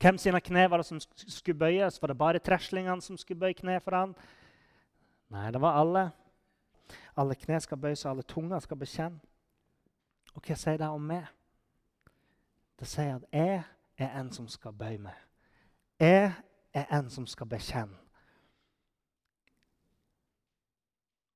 Hvem 0.00 0.18
sine 0.18 0.40
kne 0.40 0.64
var 0.70 0.82
det 0.82 0.86
som 0.86 1.00
skulle 1.00 1.58
bøyes? 1.58 2.00
Var 2.02 2.08
det 2.08 2.18
bare 2.18 2.38
treslingene 2.42 3.02
som 3.02 3.16
skulle 3.16 3.40
bøye 3.40 3.54
kne 3.54 3.78
for 3.80 3.96
han? 3.96 4.14
Nei, 5.30 5.50
det 5.50 5.60
var 5.62 5.78
alle. 5.80 6.10
Alle 7.16 7.36
kne 7.38 7.60
skal 7.60 7.78
bøyes, 7.78 8.04
og 8.04 8.10
alle 8.10 8.22
tunger 8.22 8.60
skal 8.60 8.80
bekjenne. 8.80 9.20
Og 10.34 10.42
hva 10.42 10.56
sier 10.56 10.80
det 10.80 10.88
om 10.88 11.04
meg? 11.06 11.28
Det 12.80 12.88
sier 12.88 13.18
at 13.20 13.26
jeg 13.32 13.62
er 14.00 14.16
en 14.18 14.32
som 14.32 14.48
skal 14.48 14.72
bøye 14.74 14.98
meg. 14.98 15.18
Jeg 16.00 16.32
er 16.74 16.96
en 16.98 17.10
som 17.12 17.26
skal 17.28 17.46
bekjenne. 17.46 17.98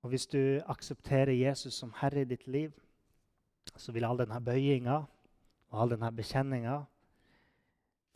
Og 0.02 0.08
Hvis 0.08 0.26
du 0.26 0.60
aksepterer 0.66 1.32
Jesus 1.32 1.74
som 1.74 1.92
herre 2.00 2.20
i 2.20 2.24
ditt 2.24 2.46
liv, 2.46 2.72
så 3.75 3.92
vil 3.92 4.06
all 4.06 4.20
denne 4.23 4.38
bøyinga 4.44 5.00
og 5.73 5.80
all 5.82 5.94
denne 5.96 6.12
bekjenninga 6.14 6.76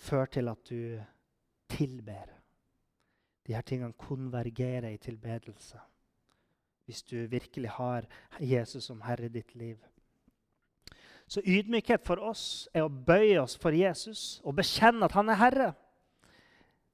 føre 0.01 0.31
til 0.37 0.49
at 0.53 0.71
du 0.71 1.01
tilber. 1.71 2.31
De 3.47 3.55
her 3.57 3.67
tingene 3.67 3.97
konvergerer 3.99 4.89
i 4.93 5.01
tilbedelse. 5.03 5.81
Hvis 6.85 7.03
du 7.03 7.17
virkelig 7.31 7.71
har 7.71 8.07
Jesus 8.41 8.85
som 8.85 9.03
herre 9.03 9.27
i 9.27 9.35
ditt 9.35 9.55
liv. 9.55 9.79
Så 11.31 11.43
ydmykhet 11.47 12.03
for 12.07 12.19
oss 12.27 12.69
er 12.75 12.83
å 12.83 12.91
bøye 12.91 13.39
oss 13.43 13.55
for 13.61 13.75
Jesus 13.75 14.41
og 14.43 14.57
bekjenne 14.59 15.07
at 15.07 15.15
han 15.15 15.31
er 15.31 15.39
herre. 15.39 15.69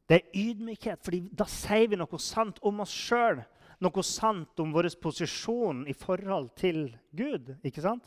Det 0.06 0.18
er 0.18 0.36
ydmykhet, 0.38 1.00
for 1.02 1.16
da 1.34 1.46
sier 1.50 1.88
vi 1.90 1.98
noe 1.98 2.20
sant 2.22 2.60
om 2.62 2.84
oss 2.84 2.92
sjøl. 2.92 3.40
Noe 3.82 4.04
sant 4.06 4.60
om 4.62 4.70
vår 4.72 4.88
posisjon 5.02 5.82
i 5.88 5.94
forhold 5.96 6.52
til 6.56 6.86
Gud. 7.16 7.56
ikke 7.64 7.82
sant? 7.84 8.04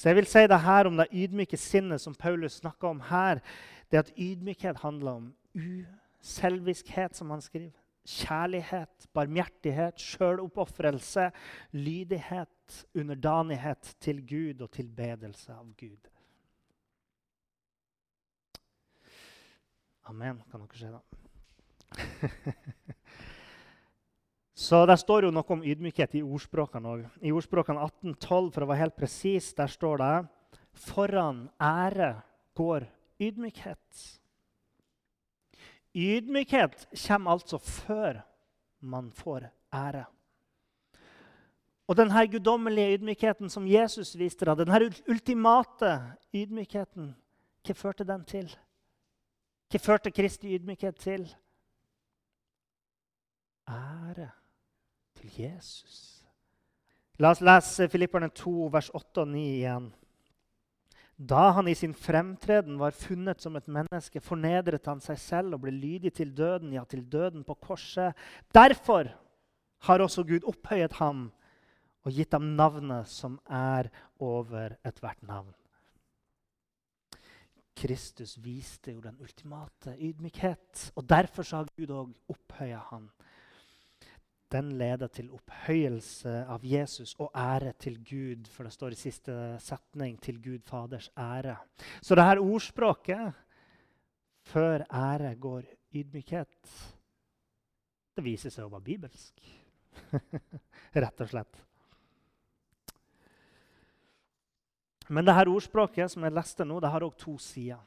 Så 0.00 0.08
jeg 0.08 0.16
vil 0.16 0.28
si 0.30 0.46
det 0.48 0.56
her 0.64 0.88
om 0.88 0.96
det 0.96 1.10
ydmyke 1.12 1.58
sinnet 1.60 2.00
som 2.00 2.14
Paulus 2.16 2.54
snakker 2.62 2.88
om 2.88 3.02
her. 3.04 3.42
Det 3.92 3.98
at 4.00 4.12
ydmykhet 4.16 4.78
handler 4.80 5.18
om 5.18 5.26
uselviskhet, 5.52 7.16
som 7.16 7.30
han 7.34 7.42
skriver 7.44 7.74
kjærlighet, 8.08 9.08
barmhjertighet, 9.12 10.00
sjøloppofrelse, 10.00 11.26
lydighet, 11.76 12.86
underdanighet 12.94 13.96
til 14.00 14.22
Gud 14.24 14.64
og 14.64 14.70
tilbedelse 14.72 15.52
av 15.52 15.68
Gud. 15.76 16.08
Amen, 20.08 20.40
kan 20.50 20.64
dere 20.64 20.80
se, 20.80 20.96
da. 20.96 21.00
Så 24.60 24.86
Der 24.86 24.96
står 25.00 25.24
jo 25.24 25.30
noe 25.32 25.54
om 25.54 25.62
ydmykhet 25.64 26.18
i 26.18 26.20
ordspråkene 26.20 26.90
òg. 26.90 27.04
I 27.24 27.30
ordspråkene 27.32 27.80
1812, 27.80 28.48
for 28.52 28.62
å 28.62 28.66
være 28.68 28.82
helt 28.82 28.96
presis, 28.98 29.54
der 29.56 29.70
står 29.72 30.00
det 30.02 30.16
foran 30.76 31.46
ære 31.56 32.10
går 32.60 32.84
ydmykhet. 33.24 34.02
Ydmykhet 35.96 36.74
kommer 36.92 37.32
altså 37.32 37.56
før 37.56 38.18
man 38.84 39.08
får 39.16 39.46
ære. 39.72 40.02
Og 41.88 41.96
denne 41.96 42.24
guddommelige 42.28 42.98
ydmykheten 42.98 43.48
som 43.48 43.64
Jesus 43.66 44.12
viste 44.12 44.44
deg, 44.44 44.60
denne 44.60 44.90
ultimate 45.08 45.94
ydmykheten, 46.36 47.14
hva 47.64 47.78
førte 47.80 48.04
den 48.04 48.28
til? 48.28 48.52
Hva 49.72 49.80
førte 49.80 50.12
Kristi 50.12 50.52
ydmykhet 50.52 51.00
til? 51.00 51.24
Ære 53.64 54.28
til 55.20 55.42
Jesus. 55.44 56.20
La 57.20 57.34
oss 57.34 57.42
lese 57.44 57.88
Filipperne 57.92 58.30
2, 58.32 58.70
vers 58.72 58.88
8 58.96 59.24
og 59.24 59.32
9 59.34 59.42
igjen. 59.58 59.90
Da 61.20 61.50
han 61.52 61.68
i 61.68 61.76
sin 61.76 61.92
fremtreden 61.92 62.78
var 62.80 62.96
funnet 62.96 63.42
som 63.44 63.58
et 63.58 63.66
menneske, 63.68 64.22
fornedret 64.24 64.86
han 64.88 65.02
seg 65.04 65.18
selv 65.20 65.58
og 65.58 65.66
ble 65.66 65.74
lydig 65.74 66.14
til 66.16 66.32
døden, 66.32 66.72
ja, 66.72 66.86
til 66.88 67.04
døden 67.04 67.44
på 67.44 67.58
korset. 67.60 68.16
Derfor 68.56 69.10
har 69.84 70.00
også 70.00 70.24
Gud 70.24 70.48
opphøyet 70.48 70.96
ham 70.96 71.28
og 72.08 72.16
gitt 72.16 72.32
ham 72.32 72.54
navnet 72.56 73.08
som 73.12 73.36
er 73.44 73.90
over 74.16 74.78
ethvert 74.80 75.20
navn. 75.28 75.52
Kristus 77.76 78.38
viste 78.40 78.92
jo 78.92 79.04
den 79.04 79.20
ultimate 79.20 79.92
ydmykhet, 80.00 80.92
og 80.96 81.04
derfor 81.08 81.44
har 81.52 81.68
Gud 81.76 81.92
òg 81.92 82.16
opphøya 82.32 82.80
ham 82.88 83.10
den 84.50 84.72
leder 84.78 85.08
til 85.08 85.30
opphøyelse 85.30 86.44
av 86.50 86.64
Jesus 86.66 87.14
og 87.18 87.30
ære 87.36 87.72
til 87.78 87.98
Gud. 88.02 88.48
For 88.50 88.66
det 88.66 88.72
står 88.74 88.92
i 88.92 88.98
siste 88.98 89.34
setning 89.62 90.18
'til 90.18 90.42
Gud 90.42 90.62
Faders 90.66 91.10
ære'. 91.16 91.56
Så 92.02 92.14
det 92.14 92.24
her 92.24 92.38
ordspråket 92.38 93.32
'før 94.42 94.84
ære 94.90 95.34
går 95.34 95.62
ydmykhet' 95.94 96.96
det 98.20 98.24
viser 98.24 98.52
seg 98.52 98.66
å 98.66 98.72
være 98.74 98.84
bibelsk. 98.84 99.40
Rett 101.02 101.22
og 101.24 101.30
slett. 101.30 101.60
Men 105.08 105.24
det 105.24 105.34
her 105.34 105.50
ordspråket 105.50 106.12
som 106.12 106.26
jeg 106.26 106.34
leste 106.36 106.66
nå, 106.66 106.76
det 106.82 106.90
har 106.92 107.06
òg 107.06 107.16
to 107.18 107.38
sider. 107.38 107.80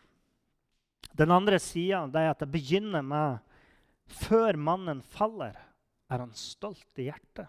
Den 1.13 1.31
andre 1.31 1.59
sida 1.61 2.07
er 2.17 2.31
at 2.31 2.41
det 2.41 2.49
begynner 2.51 3.05
med 3.05 3.37
'før 4.07 4.57
mannen 4.57 5.01
faller' 5.01 5.72
er 6.11 6.23
han 6.23 6.33
stolt 6.37 7.01
i 7.01 7.09
hjertet. 7.09 7.47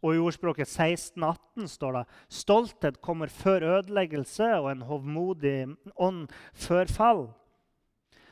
Og 0.00 0.16
I 0.16 0.22
ordspråket 0.22 0.68
1618 0.68 1.68
står 1.68 1.98
det 1.98 2.04
stolthet 2.32 3.00
kommer 3.04 3.28
før 3.32 3.66
ødeleggelse 3.76 4.48
og 4.56 4.70
en 4.70 4.86
hovmodig 4.88 5.58
ånd 6.00 6.24
før 6.56 6.88
fall. 6.88 7.22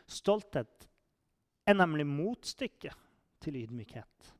Stolthet 0.09 0.89
er 1.69 1.77
nemlig 1.77 2.07
motstykket 2.09 2.97
til 3.45 3.61
ydmykhet. 3.61 4.33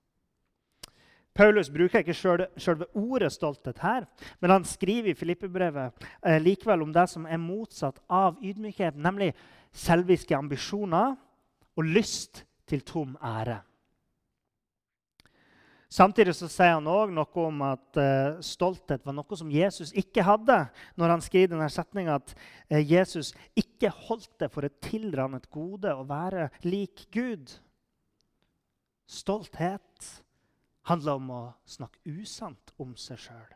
Paulus 1.39 1.69
bruker 1.71 2.03
ikke 2.03 2.17
selve 2.59 2.89
ordet 2.99 3.31
stolthet 3.31 3.79
her, 3.79 4.09
men 4.41 4.51
han 4.51 4.65
skriver 4.67 5.13
i 5.13 5.15
Filippebrevet 5.15 6.09
eh, 6.27 6.41
likevel 6.43 6.83
om 6.83 6.91
det 6.93 7.05
som 7.13 7.29
er 7.31 7.39
motsatt 7.39 8.01
av 8.11 8.41
ydmykhet, 8.43 8.99
nemlig 8.99 9.31
selviske 9.71 10.35
ambisjoner 10.35 11.15
og 11.79 11.85
lyst 11.87 12.43
til 12.67 12.83
tom 12.83 13.15
ære. 13.23 13.61
Samtidig 15.89 16.35
så 16.37 16.51
sier 16.53 16.75
han 16.77 16.89
òg 16.91 17.15
noe 17.17 17.41
om 17.41 17.63
at 17.65 17.97
uh, 17.97 18.41
stolthet 18.45 19.07
var 19.09 19.15
noe 19.17 19.37
som 19.41 19.49
Jesus 19.49 19.89
ikke 19.97 20.21
hadde, 20.27 20.59
når 21.01 21.15
han 21.15 21.23
skriver 21.25 21.55
denne 21.55 21.69
setninga 21.73 22.19
at 22.21 22.35
uh, 22.37 22.77
Jesus 22.77 23.31
ikke 23.57 23.89
holdt 24.05 24.35
det 24.43 24.51
for 24.53 24.69
et 24.69 24.77
tilrannet 24.85 25.49
gode 25.49 25.95
å 25.97 26.05
være 26.09 26.51
lik 26.69 27.07
Gud. 27.15 27.55
Stolthet 29.09 30.11
handler 30.91 31.17
om 31.17 31.31
å 31.33 31.43
snakke 31.65 32.19
usant 32.21 32.75
om 32.77 32.93
seg 33.01 33.23
sjøl. 33.25 33.55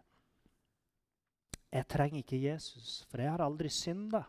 Jeg 1.72 1.88
trenger 1.88 2.22
ikke 2.22 2.40
Jesus, 2.40 3.02
for 3.10 3.20
jeg 3.20 3.32
har 3.32 3.44
aldri 3.44 3.68
synda. 3.72 4.22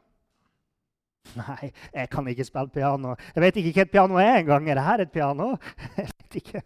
Nei, 1.39 1.71
jeg 1.71 2.11
kan 2.11 2.27
ikke 2.27 2.47
spille 2.47 2.71
piano. 2.71 3.15
Jeg 3.31 3.45
vet 3.45 3.61
ikke 3.61 3.73
hva 3.77 3.87
et 3.87 3.95
piano 3.95 4.19
er 4.19 4.41
engang. 4.41 4.67
Er 4.67 4.81
dette 4.83 5.07
et 5.07 5.15
piano? 5.15 5.49
Jeg 5.95 6.11
vet 6.11 6.37
ikke 6.41 6.63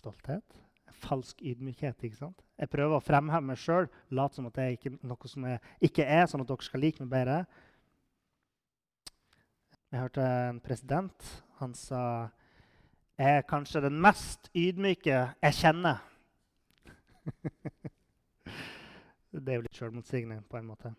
stolthet. 0.00 0.60
Falsk 1.00 1.40
ydmykhet. 1.46 2.02
ikke 2.04 2.18
sant? 2.18 2.42
Jeg 2.58 2.68
prøver 2.72 2.98
å 2.98 3.04
fremheve 3.04 3.46
meg 3.52 3.60
sjøl, 3.60 3.88
late 4.12 4.36
som 4.36 4.48
at 4.50 4.58
er 4.60 4.74
ikke 4.74 4.96
noe 5.00 5.30
som 5.30 5.46
jeg 5.48 5.60
ikke 5.90 6.04
er, 6.04 6.26
sånn 6.28 6.42
at 6.44 6.50
dere 6.50 6.66
skal 6.66 6.84
like 6.84 7.04
meg 7.04 7.12
bedre. 7.14 7.38
Jeg 9.90 10.04
hørte 10.04 10.26
en 10.50 10.60
president. 10.62 11.30
Han 11.60 11.72
sa 11.76 12.02
jeg 13.20 13.36
er 13.36 13.42
kanskje 13.44 13.82
den 13.84 13.98
mest 14.00 14.48
ydmyke 14.56 15.16
jeg 15.28 15.56
kjenner. 15.58 15.98
det 19.44 19.52
er 19.52 19.58
jo 19.58 19.64
litt 19.66 19.76
sjølmotsigende 19.76 20.38
på 20.48 20.56
en 20.56 20.70
måte. 20.70 20.92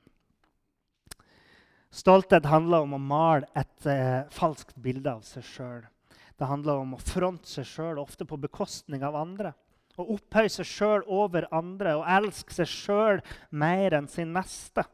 Stolthet 1.92 2.46
handler 2.46 2.86
om 2.86 2.94
å 2.94 3.02
male 3.02 3.50
et 3.58 3.90
eh, 3.90 4.22
falskt 4.32 4.78
bilde 4.80 5.10
av 5.12 5.26
seg 5.26 5.48
sjøl. 5.50 5.82
Det 6.40 6.48
handler 6.50 6.82
om 6.82 6.96
å 6.96 7.02
fronte 7.02 7.50
seg 7.50 7.68
sjøl, 7.68 8.00
ofte 8.02 8.26
på 8.28 8.40
bekostning 8.42 9.04
av 9.06 9.18
andre. 9.20 9.54
Å 10.00 10.08
opphøye 10.16 10.50
seg 10.50 10.68
sjøl 10.68 11.04
over 11.12 11.48
andre 11.54 11.98
og 12.00 12.08
elske 12.10 12.56
seg 12.62 12.72
sjøl 12.72 13.22
mer 13.52 13.98
enn 13.98 14.08
sin 14.10 14.32
neste. 14.34 14.86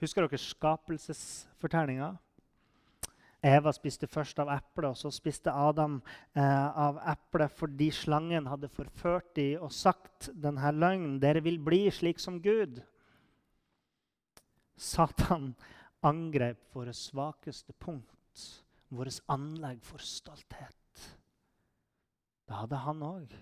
Husker 0.00 0.24
dere 0.24 0.40
skapelsesfortellinga? 0.40 2.14
Eva 3.40 3.72
spiste 3.72 4.08
først 4.08 4.40
av 4.42 4.50
eplet, 4.52 4.90
og 4.90 4.98
så 5.00 5.08
spiste 5.12 5.52
Adam 5.52 5.96
eh, 6.36 6.66
av 6.68 6.98
eplet 7.08 7.52
fordi 7.56 7.88
slangen 7.96 8.48
hadde 8.50 8.68
forført 8.72 9.30
dem 9.38 9.62
og 9.64 9.72
sagt 9.72 10.28
denne 10.36 10.72
løgnen. 10.76 11.16
Dere 11.22 11.40
vil 11.44 11.56
bli 11.64 11.86
slik 11.94 12.20
som 12.20 12.36
Gud. 12.44 12.82
Satan 14.76 15.54
angrep 16.04 16.60
våre 16.76 16.92
svakeste 16.96 17.72
punkt, 17.76 18.44
vårt 18.90 19.20
anlegg 19.30 19.82
for 19.86 20.02
stolthet. 20.02 21.06
Det 22.46 22.58
hadde 22.58 22.82
han 22.82 23.02
òg. 23.06 23.34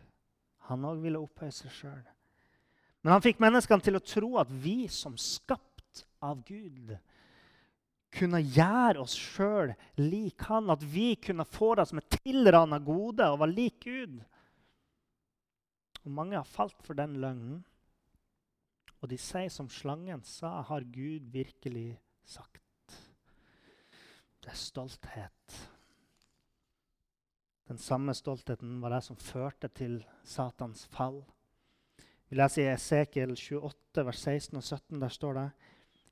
Han 0.69 0.85
òg 0.85 1.01
ville 1.01 1.21
opphøye 1.25 1.53
seg 1.55 1.73
sjøl. 1.73 2.07
Men 3.01 3.15
han 3.15 3.25
fikk 3.25 3.41
menneskene 3.41 3.85
til 3.85 3.97
å 3.97 4.05
tro 4.05 4.35
at 4.43 4.51
vi 4.53 4.83
som 4.93 5.15
skapt 5.17 6.03
av 6.25 6.43
Gud 6.45 6.93
kunne 8.13 8.41
gjøre 8.43 9.05
oss 9.05 9.15
sjøl 9.17 9.73
lik 10.01 10.45
han. 10.51 10.69
At 10.75 10.85
vi 10.85 11.15
kunne 11.17 11.49
få 11.49 11.75
det 11.79 11.89
som 11.89 12.03
et 12.03 12.19
tilrana 12.19 12.81
gode 12.85 13.31
og 13.33 13.41
var 13.45 13.53
lik 13.53 13.81
Gud. 13.87 14.19
Og 16.05 16.13
Mange 16.13 16.37
har 16.37 16.49
falt 16.49 16.79
for 16.85 16.99
den 16.99 17.17
løgnen. 17.23 17.63
Og 18.99 19.09
de 19.13 19.19
sier 19.21 19.51
som 19.53 19.69
slangen 19.71 20.25
sa, 20.27 20.59
har 20.67 20.85
Gud 20.91 21.31
virkelig 21.31 21.93
sagt. 22.27 22.58
Det 24.49 24.55
er 24.55 24.61
stolthet. 24.65 25.57
Den 27.69 27.77
samme 27.77 28.15
stoltheten 28.17 28.79
var 28.81 28.95
det 28.95 29.03
som 29.05 29.19
førte 29.21 29.69
til 29.69 29.99
Satans 30.25 30.87
fall. 30.89 31.19
Vi 32.31 32.39
leser 32.41 32.63
i 32.63 32.71
Esekiel 32.73 33.35
28, 33.37 34.07
vers 34.09 34.23
16 34.25 34.57
og 34.57 34.65
17. 34.65 35.03
Der 35.03 35.13
står 35.13 35.37
det 35.37 35.45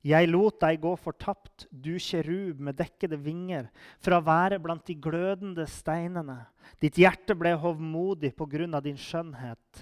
jeg 0.05 0.29
lot 0.29 0.59
deg 0.61 0.77
gå 0.83 0.91
fortapt, 1.01 1.65
du 1.73 1.97
kjerub 1.97 2.61
med 2.61 2.77
dekkede 2.77 3.17
vinger, 3.17 3.71
fra 4.05 4.21
å 4.21 4.27
være 4.29 4.61
blant 4.61 4.85
de 4.85 4.93
glødende 5.01 5.65
steinene. 5.65 6.43
Ditt 6.77 7.01
hjerte 7.01 7.33
ble 7.35 7.55
hovmodig 7.57 8.35
på 8.37 8.45
grunn 8.45 8.77
av 8.77 8.85
din 8.85 9.01
skjønnhet. 9.01 9.81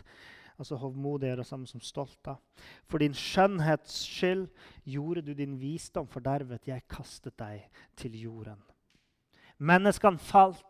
Altså 0.60 0.78
Hovmodig 0.80 1.30
er 1.30 1.36
det 1.36 1.48
samme 1.48 1.68
som 1.68 1.82
stolt. 1.84 2.18
da. 2.26 2.36
For 2.88 2.98
din 2.98 3.13
skjønnhets 3.13 3.98
skyld 4.08 4.48
gjorde 4.84 5.22
du 5.22 5.34
din 5.34 5.60
visdom 5.60 6.08
fordervet. 6.08 6.68
Jeg 6.68 6.88
kastet 6.88 7.38
deg 7.39 7.68
til 7.98 8.15
jorden. 8.22 8.62
Menneskene 9.58 10.20
falt, 10.20 10.63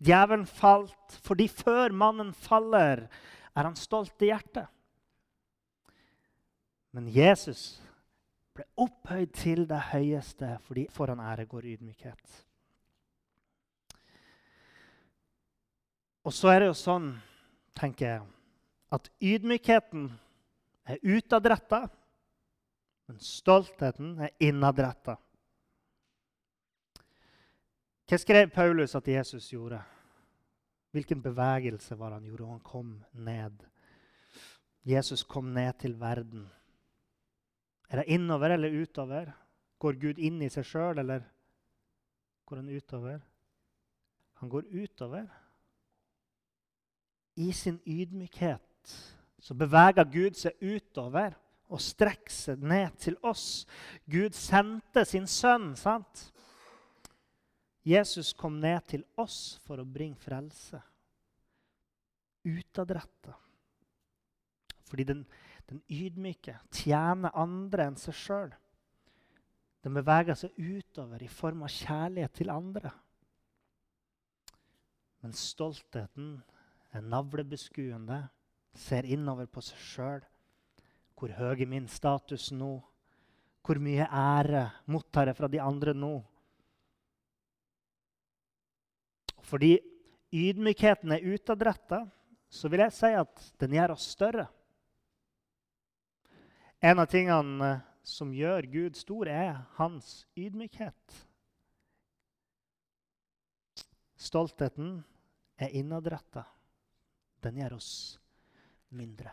djevelen 0.00 0.46
falt, 0.46 1.20
fordi 1.24 1.48
før 1.48 1.92
mannen 1.92 2.32
faller, 2.32 3.08
er 3.56 3.64
han 3.64 3.76
stolt 3.76 4.22
i 4.22 4.30
hjertet. 4.30 4.68
Men 6.92 7.08
Jesus 7.08 7.80
ble 8.56 8.64
opphøyd 8.76 9.32
til 9.36 9.66
det 9.68 9.80
høyeste, 9.92 10.56
fordi 10.66 10.86
foran 10.90 11.20
ære 11.20 11.46
går 11.46 11.68
ydmykhet. 11.74 12.44
Og 16.24 16.32
så 16.36 16.50
er 16.52 16.60
det 16.60 16.68
jo 16.68 16.76
sånn, 16.76 17.12
tenker 17.78 18.06
jeg, 18.06 18.24
at 18.90 19.10
ydmykheten 19.22 20.08
er 20.90 20.98
utadretta, 21.02 21.84
men 23.06 23.18
stoltheten 23.22 24.16
er 24.26 24.34
innadretta. 24.42 25.16
Hva 28.10 28.18
skrev 28.18 28.50
Paulus 28.50 28.96
at 28.98 29.06
Jesus 29.06 29.52
gjorde? 29.52 29.78
Hvilken 30.90 31.20
bevegelse 31.22 31.94
var 31.98 32.16
han 32.16 32.26
gjorde? 32.26 32.48
Han 32.50 32.64
kom 32.66 32.96
ned. 33.12 33.62
Jesus 34.82 35.22
kom 35.22 35.52
ned 35.54 35.78
til 35.78 35.94
verden. 36.00 36.48
Er 37.90 38.02
det 38.02 38.10
innover 38.10 38.56
eller 38.56 38.74
utover? 38.82 39.30
Går 39.78 39.98
Gud 40.02 40.18
inn 40.18 40.42
i 40.42 40.50
seg 40.50 40.66
sjøl, 40.66 40.98
eller 40.98 41.22
går 42.46 42.60
han 42.62 42.72
utover? 42.74 43.20
Han 44.42 44.50
går 44.50 44.66
utover. 44.74 45.30
I 47.38 47.52
sin 47.54 47.78
ydmykhet 47.86 48.69
så 49.40 49.56
beveger 49.56 50.06
Gud 50.12 50.36
seg 50.38 50.60
utover 50.60 51.36
og 51.70 51.82
strekker 51.82 52.34
seg 52.34 52.62
ned 52.66 52.96
til 53.00 53.16
oss. 53.26 53.64
Gud 54.10 54.34
sendte 54.36 55.04
sin 55.08 55.26
sønn, 55.30 55.72
sant? 55.78 56.28
Jesus 57.86 58.32
kom 58.36 58.58
ned 58.60 58.82
til 58.90 59.04
oss 59.20 59.58
for 59.64 59.80
å 59.80 59.88
bringe 59.88 60.18
frelse. 60.20 60.80
Utadretta. 62.44 63.36
Fordi 64.90 65.06
den, 65.06 65.22
den 65.70 65.80
ydmyke 65.86 66.58
tjener 66.74 67.36
andre 67.38 67.86
enn 67.88 67.98
seg 68.00 68.16
sjøl. 68.18 68.50
Den 69.80 69.96
beveger 69.96 70.36
seg 70.36 70.56
utover 70.58 71.22
i 71.24 71.30
form 71.32 71.62
av 71.64 71.72
kjærlighet 71.72 72.34
til 72.36 72.52
andre. 72.52 72.92
Men 75.20 75.36
stoltheten 75.36 76.34
er 76.96 77.04
navlebeskuende, 77.04 78.20
ser 78.76 79.06
innover 79.08 79.48
på 79.50 79.62
seg 79.64 79.80
sjøl. 79.82 80.22
Hvor 81.18 81.34
høy 81.36 81.52
er 81.52 81.68
min 81.68 81.88
status 81.90 82.50
nå? 82.56 82.78
Hvor 83.66 83.80
mye 83.82 84.06
ære 84.06 84.64
mottar 84.88 85.28
jeg 85.28 85.36
fra 85.36 85.50
de 85.52 85.60
andre 85.60 85.94
nå? 85.94 86.14
Fordi 89.44 89.74
ydmykheten 90.32 91.12
er 91.12 91.26
utadretta, 91.26 92.04
så 92.50 92.70
vil 92.70 92.84
jeg 92.84 92.94
si 92.94 93.10
at 93.18 93.44
den 93.60 93.74
gjør 93.76 93.94
oss 93.96 94.08
større. 94.14 94.46
En 96.80 97.02
av 97.02 97.10
tingene 97.12 97.66
eh, 97.66 97.82
som 98.06 98.32
gjør 98.32 98.66
Gud 98.72 98.96
stor, 98.96 99.28
er 99.28 99.58
hans 99.76 100.24
ydmykhet. 100.38 101.18
Stoltheten 104.20 105.02
er 105.60 105.76
innadretta. 105.76 106.46
Den 107.44 107.60
gjør 107.60 107.76
oss 107.76 107.92
mindre. 108.96 109.32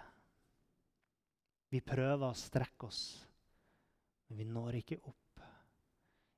Vi 1.69 1.81
prøver 1.83 2.29
å 2.29 2.37
strekke 2.37 2.87
oss, 2.87 3.01
men 4.27 4.39
vi 4.39 4.47
når 4.47 4.79
ikke 4.81 4.99
opp. 5.01 5.41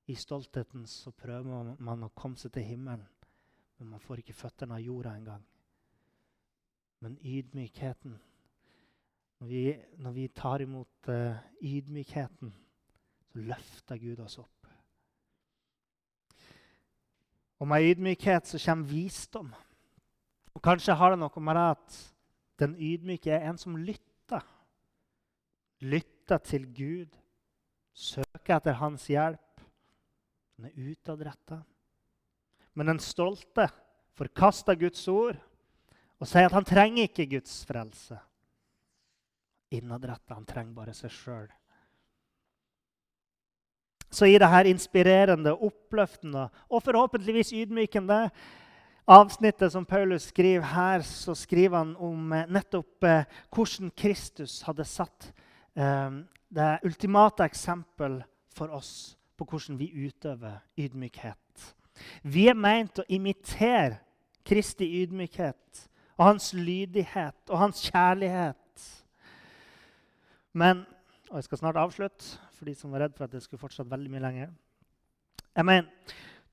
I 0.09 0.15
stoltheten 0.17 0.87
så 0.89 1.13
prøver 1.13 1.75
man 1.77 2.07
å 2.07 2.13
komme 2.17 2.39
seg 2.41 2.55
til 2.55 2.65
himmelen, 2.65 3.05
men 3.77 3.91
man 3.93 4.01
får 4.01 4.23
ikke 4.23 4.37
føttene 4.37 4.79
av 4.79 4.83
jorda 4.83 5.13
engang. 5.19 5.45
Men 6.99 7.19
ydmykheten 7.21 8.17
når 9.39 9.47
vi, 9.47 9.63
når 10.03 10.11
vi 10.11 10.27
tar 10.35 10.61
imot 10.61 11.07
uh, 11.07 11.35
ydmykheten, 11.63 12.51
så 13.31 13.39
løfter 13.39 13.99
Gud 14.01 14.19
oss 14.19 14.35
opp. 14.41 14.67
Og 17.59 17.67
med 17.67 17.85
ydmykhet 17.87 18.47
så 18.47 18.59
kommer 18.65 18.91
visdom. 18.91 19.53
Og 20.55 20.63
Kanskje 20.63 20.95
har 20.95 21.13
det 21.13 21.21
noe 21.21 21.43
med 21.43 21.55
det 21.55 21.65
at 21.75 21.99
den 22.59 22.75
ydmyke 22.75 23.31
er 23.31 23.47
en 23.49 23.57
som 23.59 23.77
lytter. 23.77 24.45
Lytter 25.79 26.41
til 26.43 26.65
Gud, 26.75 27.15
søker 27.93 28.57
etter 28.57 28.79
hans 28.79 29.07
hjelp. 29.07 29.63
Den 30.57 30.67
er 30.69 30.89
utadretta. 30.91 31.61
Men 32.75 32.91
den 32.91 32.99
stolte 32.99 33.69
forkaster 34.19 34.75
Guds 34.79 35.07
ord 35.07 35.39
og 36.19 36.27
sier 36.27 36.49
at 36.49 36.55
han 36.55 36.67
trenger 36.67 37.07
ikke 37.07 37.29
Guds 37.37 37.61
frelse 37.67 38.19
innadretta. 39.71 40.35
Han 40.35 40.47
trenger 40.49 40.75
bare 40.75 40.95
seg 40.97 41.13
sjøl. 41.13 41.49
Så 44.09 44.25
i 44.25 44.37
dette 44.41 44.71
inspirerende, 44.71 45.53
oppløftende 45.53 46.47
og 46.69 46.81
forhåpentligvis 46.81 47.53
ydmykende 47.53 48.23
avsnittet 49.09 49.73
som 49.73 49.85
Paulus 49.85 50.29
skriver 50.29 50.65
her, 50.73 51.01
så 51.01 51.35
skriver 51.35 51.77
han 51.77 51.95
om 51.97 52.33
eh, 52.33 52.49
nettopp 52.49 53.03
eh, 53.03 53.39
hvordan 53.53 53.91
Kristus 53.97 54.61
hadde 54.67 54.85
satt 54.85 55.31
eh, 55.75 56.19
det 56.49 56.69
ultimate 56.85 57.45
eksempel 57.49 58.21
for 58.55 58.73
oss 58.75 59.17
på 59.37 59.47
hvordan 59.49 59.79
vi 59.79 59.91
utøver 60.05 60.59
ydmykhet. 60.77 61.73
Vi 62.23 62.47
er 62.47 62.57
meint 62.57 63.01
å 63.01 63.07
imitere 63.09 63.99
Kristi 64.45 64.87
ydmykhet 65.01 65.85
og 66.17 66.25
hans 66.25 66.53
lydighet 66.55 67.51
og 67.51 67.59
hans 67.59 67.83
kjærlighet 67.89 68.57
men 70.53 70.85
og 71.29 71.35
Jeg 71.37 71.43
skal 71.43 71.57
snart 71.57 71.77
avslutte 71.77 72.39
for 72.57 72.65
de 72.65 72.73
som 72.73 72.91
var 72.91 73.03
redd 73.03 73.13
for 73.13 73.27
at 73.27 73.31
det 73.31 73.43
skulle 73.43 73.61
fortsatt 73.61 73.89
veldig 73.89 74.09
mye 74.09 74.21
lenger. 74.23 74.47
Jeg 75.55 75.65
mener, 75.65 75.89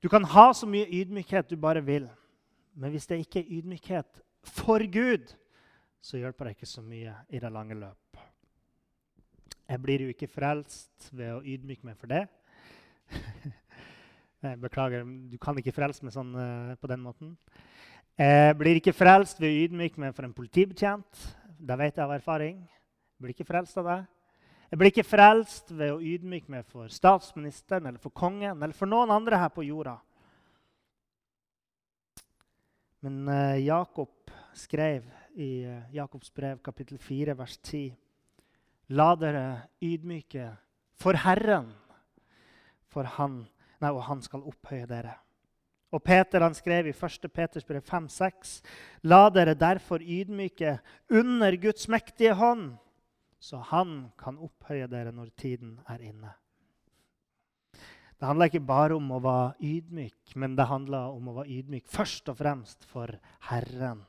Du 0.02 0.08
kan 0.08 0.24
ha 0.24 0.52
så 0.52 0.66
mye 0.66 0.86
ydmykhet 0.92 1.50
du 1.50 1.56
bare 1.56 1.84
vil, 1.84 2.08
men 2.76 2.92
hvis 2.92 3.08
det 3.08 3.22
ikke 3.24 3.40
er 3.40 3.52
ydmykhet 3.58 4.22
for 4.44 4.84
Gud, 4.92 5.32
så 6.04 6.20
hjelper 6.20 6.46
det 6.46 6.56
ikke 6.56 6.68
så 6.68 6.82
mye 6.84 7.14
i 7.32 7.40
det 7.42 7.52
lange 7.52 7.74
løp. 7.78 8.20
Jeg 9.66 9.82
blir 9.82 10.04
jo 10.04 10.12
ikke 10.12 10.28
frelst 10.30 11.08
ved 11.10 11.32
å 11.34 11.42
ydmyke 11.42 11.88
meg 11.88 11.96
for 11.98 12.12
det. 12.12 12.26
Jeg 14.46 14.60
beklager, 14.62 15.02
du 15.02 15.38
kan 15.42 15.56
ikke 15.58 15.74
frelse 15.74 16.04
meg 16.06 16.12
sånn 16.14 16.34
uh, 16.36 16.74
på 16.78 16.86
den 16.90 17.00
måten. 17.02 17.32
Jeg 18.20 18.54
blir 18.60 18.78
ikke 18.78 18.94
frelst 18.94 19.40
ved 19.40 19.50
å 19.50 19.64
ydmyke 19.64 20.00
meg 20.00 20.14
for 20.14 20.28
en 20.28 20.34
politibetjent. 20.36 21.24
Det 21.58 21.76
vet 21.80 21.96
jeg 21.96 22.04
av 22.04 22.12
erfaring. 22.14 22.60
Jeg 22.62 23.24
blir 23.24 23.34
ikke 23.34 23.48
frelst 23.48 23.80
av 23.80 23.88
det. 23.90 23.96
Jeg 24.70 24.80
blir 24.80 24.92
ikke 24.92 25.06
frelst 25.08 25.72
ved 25.72 25.92
å 25.96 25.98
ydmyke 26.00 26.52
meg 26.52 26.68
for 26.70 26.92
statsministeren 26.92 27.88
eller 27.90 28.00
for 28.02 28.14
kongen 28.14 28.54
eller 28.54 28.76
for 28.76 28.88
noen 28.88 29.12
andre 29.16 29.40
her 29.40 29.50
på 29.52 29.66
jorda. 29.66 29.96
Men 33.06 33.28
uh, 33.28 33.64
Jakob 33.64 34.30
skrev 34.54 35.04
i 35.34 35.66
uh, 35.66 35.94
Jakobs 35.94 36.32
brev 36.34 36.58
kapittel 36.58 36.98
4 36.98 37.36
vers 37.38 37.52
10.: 37.62 37.92
La 38.98 39.12
dere 39.14 39.42
ydmyke 39.78 40.48
for 40.98 41.14
Herren, 41.22 41.68
for 42.90 43.06
han 43.18 43.44
Nei, 43.76 43.92
og 43.92 44.00
han 44.08 44.22
skal 44.24 44.42
opphøye 44.48 44.88
dere. 44.90 45.12
Og 45.94 46.02
Peter 46.02 46.42
han 46.42 46.56
skrev 46.56 46.88
i 46.88 46.94
1. 46.96 47.28
Peters 47.30 47.68
brev 47.68 47.84
5,6.: 47.84 48.56
La 49.06 49.28
dere 49.30 49.54
derfor 49.54 50.02
ydmyke 50.02 50.78
under 51.06 51.56
Guds 51.62 51.86
mektige 51.92 52.34
hånd, 52.34 52.72
så 53.38 53.60
han 53.70 54.08
kan 54.18 54.40
opphøye 54.40 54.90
dere 54.90 55.14
når 55.14 55.30
tiden 55.38 55.76
er 55.86 56.02
inne. 56.10 56.34
Det 58.16 58.24
handler 58.24 58.48
ikke 58.48 58.64
bare 58.64 58.96
om 58.96 59.10
å 59.12 59.20
være 59.20 59.48
ydmyk, 59.60 60.36
men 60.40 60.54
det 60.56 60.64
handler 60.70 61.12
om 61.12 61.26
å 61.28 61.34
være 61.42 61.52
ydmyk 61.58 61.90
først 61.92 62.30
og 62.32 62.38
fremst 62.38 62.86
for 62.88 63.12
Herren. 63.50 64.00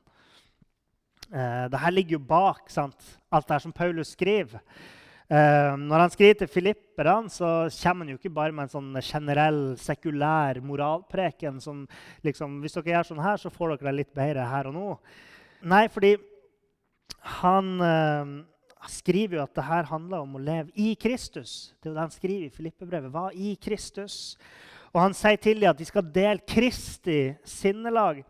Eh, 1.28 1.66
Dette 1.68 1.92
ligger 1.92 2.16
jo 2.16 2.28
bak 2.30 2.72
sant? 2.72 3.04
alt 3.28 3.50
det 3.50 3.58
her 3.58 3.66
som 3.66 3.76
Paulus 3.76 4.14
skriver. 4.16 4.64
Eh, 5.28 5.74
når 5.76 6.06
han 6.06 6.14
skriver 6.14 6.40
til 6.40 6.52
filipperne, 6.54 7.28
så 7.28 7.68
kommer 7.82 8.06
han 8.06 8.14
jo 8.14 8.20
ikke 8.22 8.32
bare 8.32 8.56
med 8.56 8.70
en 8.70 8.76
sånn 8.78 9.02
generell, 9.04 9.62
sekulær 9.76 10.62
moralpreken 10.64 11.60
som 11.60 11.84
liksom, 12.24 12.62
Hvis 12.64 12.80
dere 12.80 12.94
gjør 12.94 13.10
sånn 13.12 13.24
her, 13.26 13.36
så 13.44 13.52
får 13.52 13.76
dere 13.76 13.90
det 13.92 13.98
litt 13.98 14.14
bedre 14.16 14.48
her 14.48 14.72
og 14.72 14.78
nå. 14.78 14.90
Nei, 15.68 15.88
fordi 15.92 16.16
han 17.42 17.76
uh, 18.82 18.88
skriver 18.92 19.40
jo 19.40 19.44
at 19.44 19.56
det 19.56 19.66
her 19.68 19.90
handler 19.92 20.24
om 20.24 20.38
å 20.38 20.44
leve 20.44 20.72
i 20.76 20.94
Kristus. 21.00 21.74
Det 21.78 21.90
er 21.90 21.94
jo 21.94 21.98
det 21.98 22.06
han 22.06 22.16
skriver 22.16 22.48
i 22.48 22.56
Filippebrevet. 22.56 23.12
Hva 23.14 23.28
i 23.34 23.56
Kristus? 23.62 24.38
Og 24.94 25.02
han 25.04 25.18
sier 25.18 25.38
til 25.42 25.62
dem 25.62 25.74
at 25.74 25.80
de 25.80 25.86
skal 25.88 26.08
dele 26.14 26.46
Kristi 26.48 27.20
sinnelag. 27.46 28.24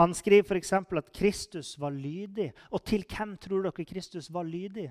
Han 0.00 0.14
skriver 0.16 0.48
f.eks. 0.48 0.72
at 0.72 1.12
Kristus 1.12 1.74
var 1.78 1.92
lydig. 1.92 2.52
Og 2.70 2.82
til 2.86 3.04
hvem 3.04 3.36
tror 3.42 3.68
dere 3.68 3.84
Kristus 3.84 4.30
var 4.32 4.48
lydig? 4.48 4.88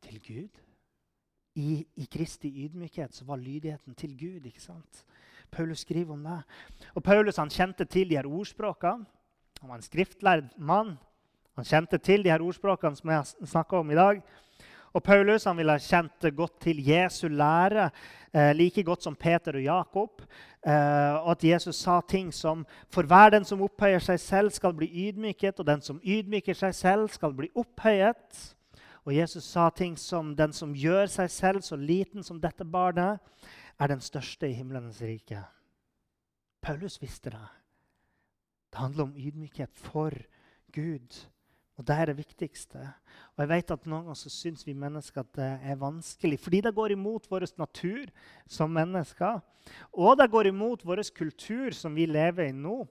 til 0.00 0.20
Gud. 0.24 0.60
I, 1.54 1.84
I, 1.96 2.06
Kristi 2.12 2.50
ydmykhet 2.64 3.14
så 3.14 3.24
var 3.24 3.36
lydigheten 3.36 3.94
til 3.94 4.14
Gud. 4.18 4.46
ikke 4.46 4.62
sant? 4.62 5.04
Paulus 5.50 5.82
skriver 5.84 6.12
om 6.12 6.24
det. 6.24 6.42
Og 6.94 7.02
Paulus 7.02 7.36
han 7.36 7.50
kjente 7.50 7.84
til 7.84 8.10
de 8.10 8.16
her 8.16 8.26
ordspråkene. 8.26 9.06
Han 9.60 9.68
var 9.68 9.76
en 9.76 9.82
skriftlærd 9.82 10.52
mann. 10.58 10.96
Han 11.56 11.66
kjente 11.66 11.98
til 11.98 12.22
de 12.22 12.30
her 12.30 12.42
ordspråkene 12.42 12.96
som 12.96 13.10
jeg 13.10 13.48
snakka 13.50 13.80
om 13.80 13.90
i 13.90 13.98
dag. 13.98 14.22
Og 14.90 15.02
Paulus 15.06 15.44
han 15.46 15.58
ville 15.58 15.76
kjent 15.78 16.26
godt 16.34 16.56
til 16.64 16.80
Jesu 16.82 17.28
lære, 17.28 17.90
eh, 18.34 18.52
like 18.56 18.82
godt 18.82 19.02
som 19.02 19.14
Peter 19.16 19.54
og 19.54 19.62
Jakob. 19.62 20.22
Eh, 20.66 21.14
og 21.22 21.30
at 21.30 21.44
Jesus 21.44 21.76
sa 21.76 22.00
ting 22.00 22.34
som 22.34 22.66
For 22.90 23.02
hver 23.02 23.30
den 23.30 23.44
som 23.44 23.62
opphøyer 23.62 23.98
seg 23.98 24.20
selv, 24.20 24.50
skal 24.50 24.74
bli 24.74 24.86
ydmyket, 25.08 25.60
og 25.60 25.66
den 25.66 25.80
som 25.80 26.00
ydmyker 26.04 26.54
seg 26.54 26.74
selv, 26.74 27.08
skal 27.08 27.32
bli 27.32 27.48
opphøyet. 27.54 28.56
Og 29.06 29.14
Jesus 29.14 29.44
sa 29.44 29.70
ting 29.70 29.96
som 29.98 30.36
'Den 30.36 30.52
som 30.52 30.74
gjør 30.74 31.06
seg 31.06 31.30
selv 31.30 31.60
så 31.62 31.76
liten 31.76 32.22
som 32.22 32.40
dette 32.40 32.64
barnet, 32.64 33.18
er 33.78 33.86
den 33.86 34.00
største 34.00 34.48
i 34.48 34.52
himlenes 34.52 35.00
rike'. 35.00 35.44
Paulus 36.62 37.02
visste 37.02 37.30
det. 37.30 37.48
Det 38.70 38.78
handler 38.78 39.02
om 39.02 39.16
ydmykhet 39.16 39.70
for 39.74 40.10
Gud. 40.72 41.26
Og 41.80 41.86
Det 41.88 41.96
er 41.96 42.10
det 42.10 42.18
viktigste. 42.18 42.78
Og 43.32 43.40
jeg 43.40 43.48
vet 43.48 43.70
at 43.72 43.86
Noen 43.88 44.02
ganger 44.04 44.18
så 44.20 44.28
syns 44.28 44.66
vi 44.66 44.74
mennesker 44.76 45.22
at 45.22 45.30
det 45.38 45.48
er 45.64 45.78
vanskelig 45.80 46.36
fordi 46.42 46.60
det 46.66 46.74
går 46.76 46.92
imot 46.92 47.28
vår 47.30 47.46
natur 47.56 48.10
som 48.44 48.74
mennesker. 48.76 49.40
Og 49.96 50.18
det 50.20 50.28
går 50.30 50.50
imot 50.50 50.84
vår 50.84 51.00
kultur 51.16 51.72
som 51.72 51.96
vi 51.96 52.04
lever 52.04 52.50
i 52.50 52.52
nå, 52.52 52.84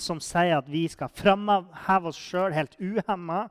som 0.00 0.16
sier 0.16 0.56
at 0.56 0.72
vi 0.72 0.86
skal 0.88 1.12
framheve 1.12 2.08
oss 2.08 2.16
sjøl 2.16 2.56
helt 2.56 2.78
uhemma 2.80 3.42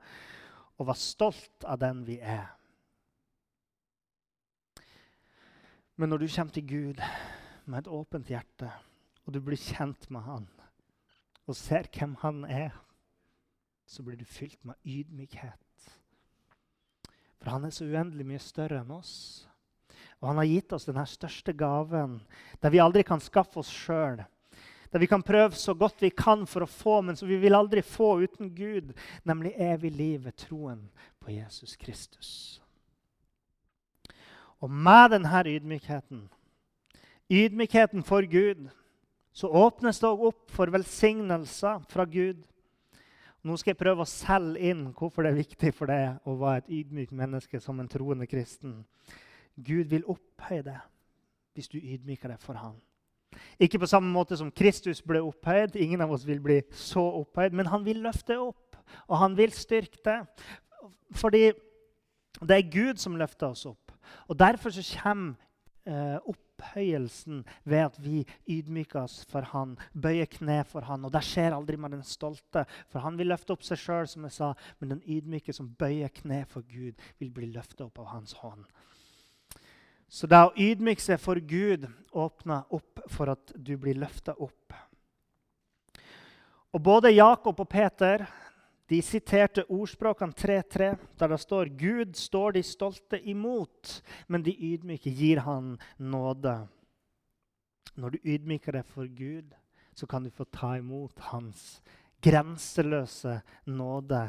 og 0.79 0.89
være 0.89 1.03
stolt 1.03 1.69
av 1.69 1.77
den 1.85 2.01
vi 2.09 2.17
er. 2.17 2.49
Men 5.93 6.09
når 6.09 6.23
du 6.23 6.29
kommer 6.33 6.57
til 6.57 6.65
Gud 6.65 7.07
med 7.69 7.83
et 7.83 7.93
åpent 7.93 8.33
hjerte, 8.33 8.73
og 9.27 9.33
du 9.35 9.43
blir 9.45 9.61
kjent 9.61 10.09
med 10.09 10.25
Han, 10.25 10.45
og 11.45 11.55
ser 11.55 11.85
hvem 11.93 12.15
Han 12.23 12.45
er, 12.49 12.71
så 13.89 14.05
blir 14.05 14.19
du 14.19 14.25
fylt 14.25 14.59
med 14.67 14.77
ydmykhet. 14.85 15.93
For 17.39 17.49
han 17.49 17.65
er 17.65 17.73
så 17.73 17.87
uendelig 17.87 18.27
mye 18.29 18.41
større 18.43 18.83
enn 18.83 18.91
oss. 18.93 19.13
Og 20.19 20.29
han 20.29 20.41
har 20.41 20.49
gitt 20.49 20.75
oss 20.75 20.85
denne 20.85 21.05
største 21.09 21.55
gaven, 21.57 22.19
der 22.61 22.73
vi 22.73 22.83
aldri 22.83 23.05
kan 23.07 23.23
skaffe 23.23 23.63
oss 23.63 23.71
sjøl 23.73 24.19
der 24.91 24.99
vi 24.99 25.07
kan 25.07 25.23
prøve 25.23 25.55
så 25.55 25.73
godt 25.73 26.01
vi 26.01 26.09
kan 26.09 26.47
for 26.49 26.65
å 26.65 26.69
få, 26.69 26.99
men 27.05 27.17
som 27.17 27.29
vi 27.29 27.37
vil 27.37 27.55
aldri 27.55 27.83
få 27.85 28.23
uten 28.23 28.49
Gud, 28.55 28.93
nemlig 29.23 29.53
evig 29.61 29.91
liv 29.93 30.23
ved 30.25 30.37
troen 30.41 30.81
på 31.21 31.35
Jesus 31.35 31.75
Kristus. 31.77 32.31
Og 34.59 34.71
med 34.71 35.13
denne 35.13 35.43
ydmykheten, 35.45 36.25
ydmykheten 37.29 38.03
for 38.03 38.25
Gud, 38.25 38.67
så 39.31 39.47
åpnes 39.47 40.01
det 40.01 40.09
opp 40.09 40.49
for 40.51 40.73
velsignelser 40.73 41.85
fra 41.87 42.03
Gud. 42.09 42.41
Nå 43.43 43.55
skal 43.57 43.71
jeg 43.71 43.79
prøve 43.79 44.03
å 44.03 44.09
selge 44.09 44.71
inn 44.71 44.89
hvorfor 44.97 45.23
det 45.23 45.31
er 45.31 45.39
viktig 45.39 45.71
for 45.75 45.91
deg 45.91 46.27
å 46.27 46.35
være 46.41 46.63
et 46.63 46.71
ydmykt 46.81 47.15
menneske 47.15 47.61
som 47.63 47.79
en 47.79 47.87
troende 47.91 48.27
kristen. 48.27 48.81
Gud 49.55 49.91
vil 49.91 50.07
opphøye 50.11 50.65
deg 50.65 50.79
hvis 51.55 51.71
du 51.71 51.77
ydmyker 51.79 52.33
deg 52.33 52.43
for 52.43 52.59
ham. 52.59 52.75
Ikke 53.59 53.79
på 53.79 53.87
samme 53.89 54.11
måte 54.11 54.37
som 54.39 54.51
Kristus 54.51 55.01
ble 55.05 55.21
opphøyd. 55.23 55.77
Ingen 55.79 56.01
av 56.03 56.11
oss 56.11 56.25
vil 56.27 56.41
bli 56.43 56.59
så 56.75 57.03
opphøyd, 57.21 57.55
men 57.55 57.69
han 57.71 57.85
vil 57.85 58.01
løfte 58.03 58.37
opp, 58.41 58.77
og 59.07 59.19
han 59.21 59.35
vil 59.37 59.53
styrke 59.55 60.01
det. 60.05 60.19
Fordi 61.15 61.49
det 62.39 62.55
er 62.55 62.71
Gud 62.71 62.99
som 63.01 63.17
løfter 63.19 63.53
oss 63.53 63.65
opp. 63.69 63.93
Og 64.27 64.39
Derfor 64.39 64.73
så 64.73 64.83
kommer 65.03 65.35
eh, 65.85 66.17
opphøyelsen 66.59 67.45
ved 67.63 67.85
at 67.85 67.97
vi 68.03 68.25
ydmyker 68.47 69.03
oss 69.03 69.23
for 69.29 69.47
han, 69.53 69.77
bøyer 69.93 70.27
kne 70.29 70.63
for 70.67 70.85
han. 70.87 71.05
Og 71.05 71.13
det 71.13 71.23
skjer 71.25 71.55
aldri 71.55 71.77
med 71.79 71.95
den 71.95 72.03
stolte, 72.03 72.65
for 72.91 73.03
han 73.03 73.17
vil 73.17 73.31
løfte 73.31 73.55
opp 73.55 73.63
seg 73.63 73.79
sjøl, 73.79 74.07
som 74.07 74.27
jeg 74.27 74.35
sa. 74.35 74.51
Men 74.79 74.95
den 74.95 75.03
ydmyke 75.07 75.55
som 75.55 75.71
bøyer 75.79 76.11
kne 76.13 76.43
for 76.49 76.65
Gud, 76.67 76.99
vil 77.19 77.31
bli 77.31 77.51
løftet 77.53 77.85
opp 77.87 77.99
av 77.99 78.11
hans 78.13 78.35
hånd. 78.43 78.67
Så 80.09 80.27
det 80.27 80.41
å 80.41 80.53
ydmyke 80.57 81.03
seg 81.03 81.19
for 81.21 81.37
Gud 81.37 81.85
åpner 82.17 82.65
opp 82.73 83.03
for 83.13 83.29
at 83.29 83.53
du 83.55 83.75
blir 83.77 83.99
løfta 83.99 84.33
opp. 84.41 84.73
Og 86.73 86.81
Både 86.81 87.13
Jakob 87.13 87.59
og 87.61 87.69
Peter 87.69 88.25
de 88.89 89.01
siterte 89.05 89.65
ordspråkene 89.69 90.33
3.3, 90.33 90.95
der 91.19 91.27
det 91.29 91.39
står 91.39 91.69
Gud 91.77 92.15
står 92.17 92.57
de 92.57 92.63
stolte 92.65 93.19
imot, 93.21 94.01
men 94.27 94.43
de 94.43 94.55
ydmyke 94.55 95.13
gir 95.13 95.43
han 95.45 95.75
nåde. 95.97 96.55
Når 97.95 98.15
du 98.15 98.17
ydmyker 98.23 98.79
deg 98.79 98.89
for 98.89 99.05
Gud, 99.05 99.53
så 99.93 100.07
kan 100.07 100.23
du 100.23 100.31
få 100.33 100.47
ta 100.49 100.75
imot 100.79 101.19
hans 101.29 101.81
grenseløse 102.23 103.39
nåde 103.71 104.23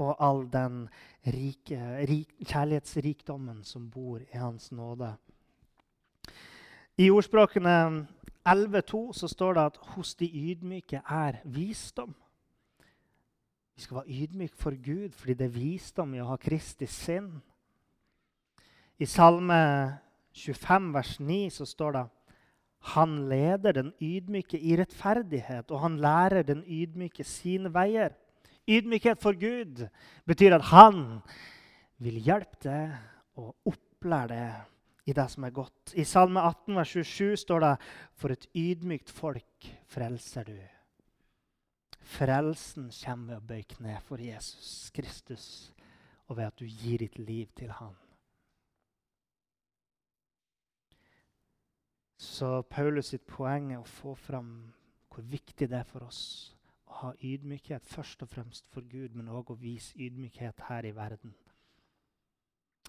og 0.00 0.16
all 0.22 0.44
den 0.52 0.84
rike, 1.26 1.78
rik, 2.08 2.32
kjærlighetsrikdommen 2.40 3.64
som 3.64 3.90
bor 3.90 4.22
i 4.22 4.38
hans 4.38 4.70
nåde. 4.72 5.14
I 6.96 7.10
ordspråkene 7.10 8.06
11,2 8.46 9.26
står 9.28 9.54
det 9.54 9.64
at 9.64 9.76
'hos 9.76 10.14
de 10.14 10.26
ydmyke 10.26 11.02
er 11.08 11.40
visdom'. 11.44 12.23
Vi 13.74 13.82
skal 13.82 13.96
være 13.96 14.22
ydmyke 14.22 14.56
for 14.56 14.76
Gud 14.84 15.14
fordi 15.18 15.34
det 15.34 15.48
er 15.48 15.58
visdom 15.58 16.14
i 16.14 16.22
å 16.22 16.30
ha 16.30 16.38
Kristi 16.40 16.86
sinn. 16.90 17.30
I 18.98 19.06
Salme 19.10 19.58
25, 20.34 20.92
vers 20.94 21.16
9, 21.20 21.38
så 21.50 21.66
står 21.66 21.96
det 21.96 22.04
han 22.94 23.16
leder 23.30 23.72
den 23.72 23.94
ydmyke 24.02 24.58
i 24.60 24.76
rettferdighet, 24.76 25.70
og 25.72 25.80
han 25.80 25.96
lærer 26.04 26.44
den 26.44 26.60
ydmyke 26.68 27.24
sine 27.24 27.72
veier. 27.72 28.12
Ydmykhet 28.68 29.22
for 29.22 29.36
Gud 29.40 29.86
betyr 30.28 30.58
at 30.58 30.68
han 30.68 31.00
vil 32.04 32.20
hjelpe 32.20 32.60
deg 32.64 32.94
og 33.40 33.72
opplære 33.72 34.28
deg 34.34 35.08
i 35.08 35.16
det 35.16 35.26
som 35.32 35.44
er 35.44 35.56
godt. 35.56 35.94
I 35.96 36.04
Salme 36.08 36.40
18, 36.40 36.76
vers 36.76 36.92
27 36.92 37.36
står 37.44 37.64
det 37.64 37.74
For 38.20 38.32
et 38.32 38.46
ydmykt 38.54 39.10
folk 39.12 39.68
frelser 39.88 40.48
du. 40.48 40.73
Frelsen 42.04 42.90
kommer 42.92 43.34
ved 43.34 43.40
å 43.40 43.48
bøye 43.48 43.68
kne 43.74 43.98
for 44.04 44.22
Jesus 44.22 44.90
Kristus 44.94 45.46
og 46.28 46.38
ved 46.38 46.48
at 46.48 46.58
du 46.60 46.66
gir 46.66 47.00
ditt 47.00 47.18
liv 47.18 47.50
til 47.56 47.72
han. 47.74 47.96
Så 52.20 52.62
Paulus 52.62 53.12
sitt 53.12 53.26
poeng 53.28 53.72
er 53.72 53.82
å 53.82 53.88
få 53.88 54.14
fram 54.16 54.50
hvor 55.12 55.26
viktig 55.30 55.68
det 55.70 55.78
er 55.78 55.88
for 55.88 56.06
oss 56.06 56.22
å 56.88 57.00
ha 57.00 57.10
ydmykhet, 57.22 57.86
først 57.86 58.22
og 58.24 58.30
fremst 58.32 58.70
for 58.72 58.86
Gud, 58.90 59.14
men 59.14 59.28
òg 59.28 59.52
å 59.52 59.58
vise 59.60 59.94
ydmykhet 60.00 60.64
her 60.68 60.88
i 60.88 60.94
verden. 60.96 61.34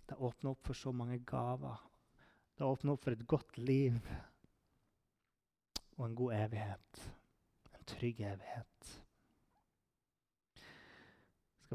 Det 0.06 0.18
åpner 0.18 0.54
opp 0.54 0.66
for 0.66 0.78
så 0.78 0.94
mange 0.94 1.20
gaver. 1.26 1.82
Det 2.58 2.66
åpner 2.66 2.94
opp 2.94 3.04
for 3.04 3.16
et 3.16 3.28
godt 3.28 3.58
liv 3.58 3.98
og 5.98 6.06
en 6.06 6.16
god 6.16 6.38
evighet. 6.38 7.02
En 7.74 7.90
trygg 7.90 8.22
evighet. 8.22 8.92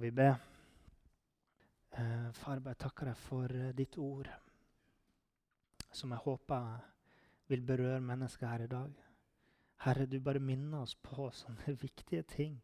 Skal 0.01 0.09
vi 0.09 0.17
be? 0.17 0.31
Eh, 1.93 2.29
far, 2.33 2.61
jeg 2.65 2.79
takker 2.81 3.11
deg 3.11 3.19
for 3.21 3.53
eh, 3.53 3.73
ditt 3.77 3.99
ord, 4.01 4.31
som 5.93 6.15
jeg 6.15 6.25
håper 6.25 6.79
vil 7.53 7.67
berøre 7.69 7.99
mennesker 8.01 8.49
her 8.49 8.65
i 8.65 8.69
dag. 8.71 8.95
Herre, 9.85 10.07
du 10.09 10.17
bare 10.25 10.41
minner 10.41 10.87
oss 10.87 10.95
på 11.05 11.27
sånne 11.37 11.75
viktige 11.85 12.25
ting 12.33 12.57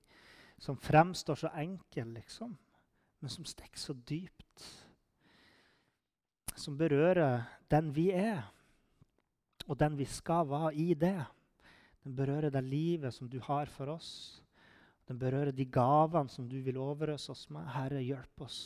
som 0.56 0.80
fremstår 0.80 1.42
så 1.42 1.50
enkle, 1.60 2.06
liksom, 2.14 2.56
men 3.20 3.34
som 3.36 3.44
stikker 3.44 3.84
så 3.84 3.98
dypt. 4.00 4.64
Som 6.56 6.80
berører 6.80 7.44
den 7.68 7.92
vi 7.92 8.06
er, 8.16 8.48
og 9.68 9.76
den 9.84 10.00
vi 10.00 10.08
skal 10.08 10.48
være 10.48 10.72
i 10.72 10.88
det. 10.96 11.18
Den 12.00 12.16
berører 12.16 12.48
det 12.48 12.64
livet 12.64 13.12
som 13.12 13.28
du 13.28 13.42
har 13.44 13.68
for 13.76 13.92
oss. 13.98 14.40
Den 15.06 15.20
berører 15.20 15.54
de 15.54 15.68
gavene 15.70 16.32
som 16.32 16.48
du 16.50 16.58
vil 16.66 16.80
overøse 16.82 17.30
oss 17.32 17.46
med. 17.54 17.68
Herre, 17.76 18.02
hjelp 18.02 18.42
oss 18.42 18.58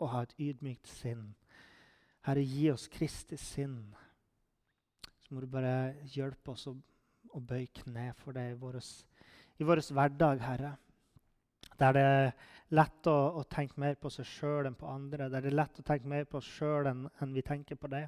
å 0.00 0.08
ha 0.12 0.24
et 0.24 0.34
ydmykt 0.40 0.88
sinn. 0.88 1.28
Herre, 2.24 2.42
gi 2.44 2.70
oss 2.72 2.88
Kristi 2.88 3.36
sinn. 3.36 3.78
Så 5.24 5.34
må 5.34 5.44
du 5.44 5.48
bare 5.52 5.94
hjelpe 6.14 6.52
oss 6.54 6.66
å 6.70 6.76
å 7.34 7.42
bøye 7.42 7.70
kne 7.74 8.10
for 8.18 8.38
vår, 8.60 8.80
i 9.58 9.66
vår 9.66 9.82
hverdag, 9.90 10.42
Herre. 10.42 10.74
Der 11.80 11.96
det 11.96 12.02
er 12.04 12.28
lett 12.76 13.08
å, 13.10 13.16
å 13.40 13.42
tenke 13.50 13.80
mer 13.80 13.96
på 13.98 14.10
seg 14.12 14.28
sjøl 14.28 14.68
enn 14.68 14.78
på 14.78 14.90
andre. 14.90 15.28
Der 15.32 15.42
det 15.42 15.50
er 15.50 15.58
lett 15.58 15.80
å 15.80 15.86
tenke 15.86 16.10
mer 16.10 16.28
på 16.30 16.38
oss 16.38 16.50
sjøl 16.58 16.90
enn, 16.90 17.08
enn, 17.20 17.34
vi 17.34 17.42
tenker 17.42 17.78
på 17.80 17.90
det. 17.90 18.04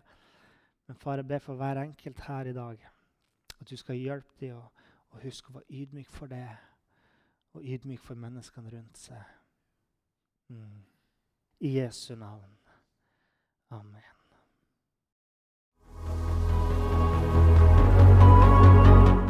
Men 0.87 0.99
far, 1.03 1.19
jeg 1.19 1.27
ber 1.33 1.43
for 1.43 1.59
hver 1.59 1.83
enkelt 1.83 2.23
her 2.29 2.53
i 2.53 2.55
dag 2.55 2.87
at 3.57 3.67
du 3.67 3.75
skal 3.81 3.99
hjelpe 3.99 4.37
dem 4.39 4.59
å, 4.61 4.63
å 5.17 5.23
huske 5.23 5.51
å 5.51 5.57
være 5.57 5.81
ydmyk 5.81 6.11
for 6.13 6.31
det. 6.31 6.47
Og 7.57 7.65
ydmyk 7.65 8.03
for 8.05 8.21
menneskene 8.21 8.69
rundt 8.69 8.99
seg. 9.01 9.23
Mm. 10.53 10.83
I 11.65 11.71
Jesu 11.79 12.13
navn. 12.21 12.53
Amen. 13.73 14.03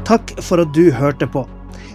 Takk 0.06 0.30
for 0.42 0.62
at 0.62 0.74
du 0.74 0.92
hørte 0.94 1.26
på. 1.26 1.48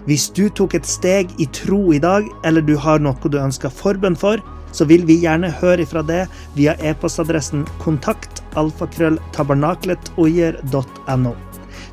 Hvis 0.07 0.29
du 0.35 0.49
tok 0.49 0.73
et 0.79 0.87
steg 0.87 1.29
i 1.39 1.45
tro 1.53 1.93
i 1.93 1.99
dag, 2.01 2.25
eller 2.47 2.61
du 2.65 2.77
har 2.79 2.99
noe 3.03 3.29
du 3.29 3.37
ønsker 3.39 3.69
forbønn 3.69 4.15
for, 4.19 4.37
så 4.71 4.85
vil 4.87 5.07
vi 5.07 5.19
gjerne 5.23 5.51
høre 5.61 5.81
ifra 5.83 6.01
det 6.07 6.27
via 6.55 6.75
e-postadressen 6.79 7.65
kontakt 7.83 8.43
alfakrølltabernakletogjer.no. 8.59 11.33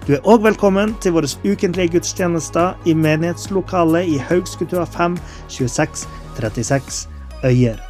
Du 0.09 0.15
er 0.17 0.25
òg 0.25 0.41
velkommen 0.41 0.95
til 1.05 1.13
våre 1.13 1.29
ukentlige 1.45 1.93
gudstjenester 1.93 2.79
i 2.89 2.95
menighetslokalet 2.97 4.09
i 4.09 4.17
Haugskutua 4.31 4.87
5 4.89 5.19
26 5.53 6.09
36 6.39 7.09
Øyer. 7.45 7.88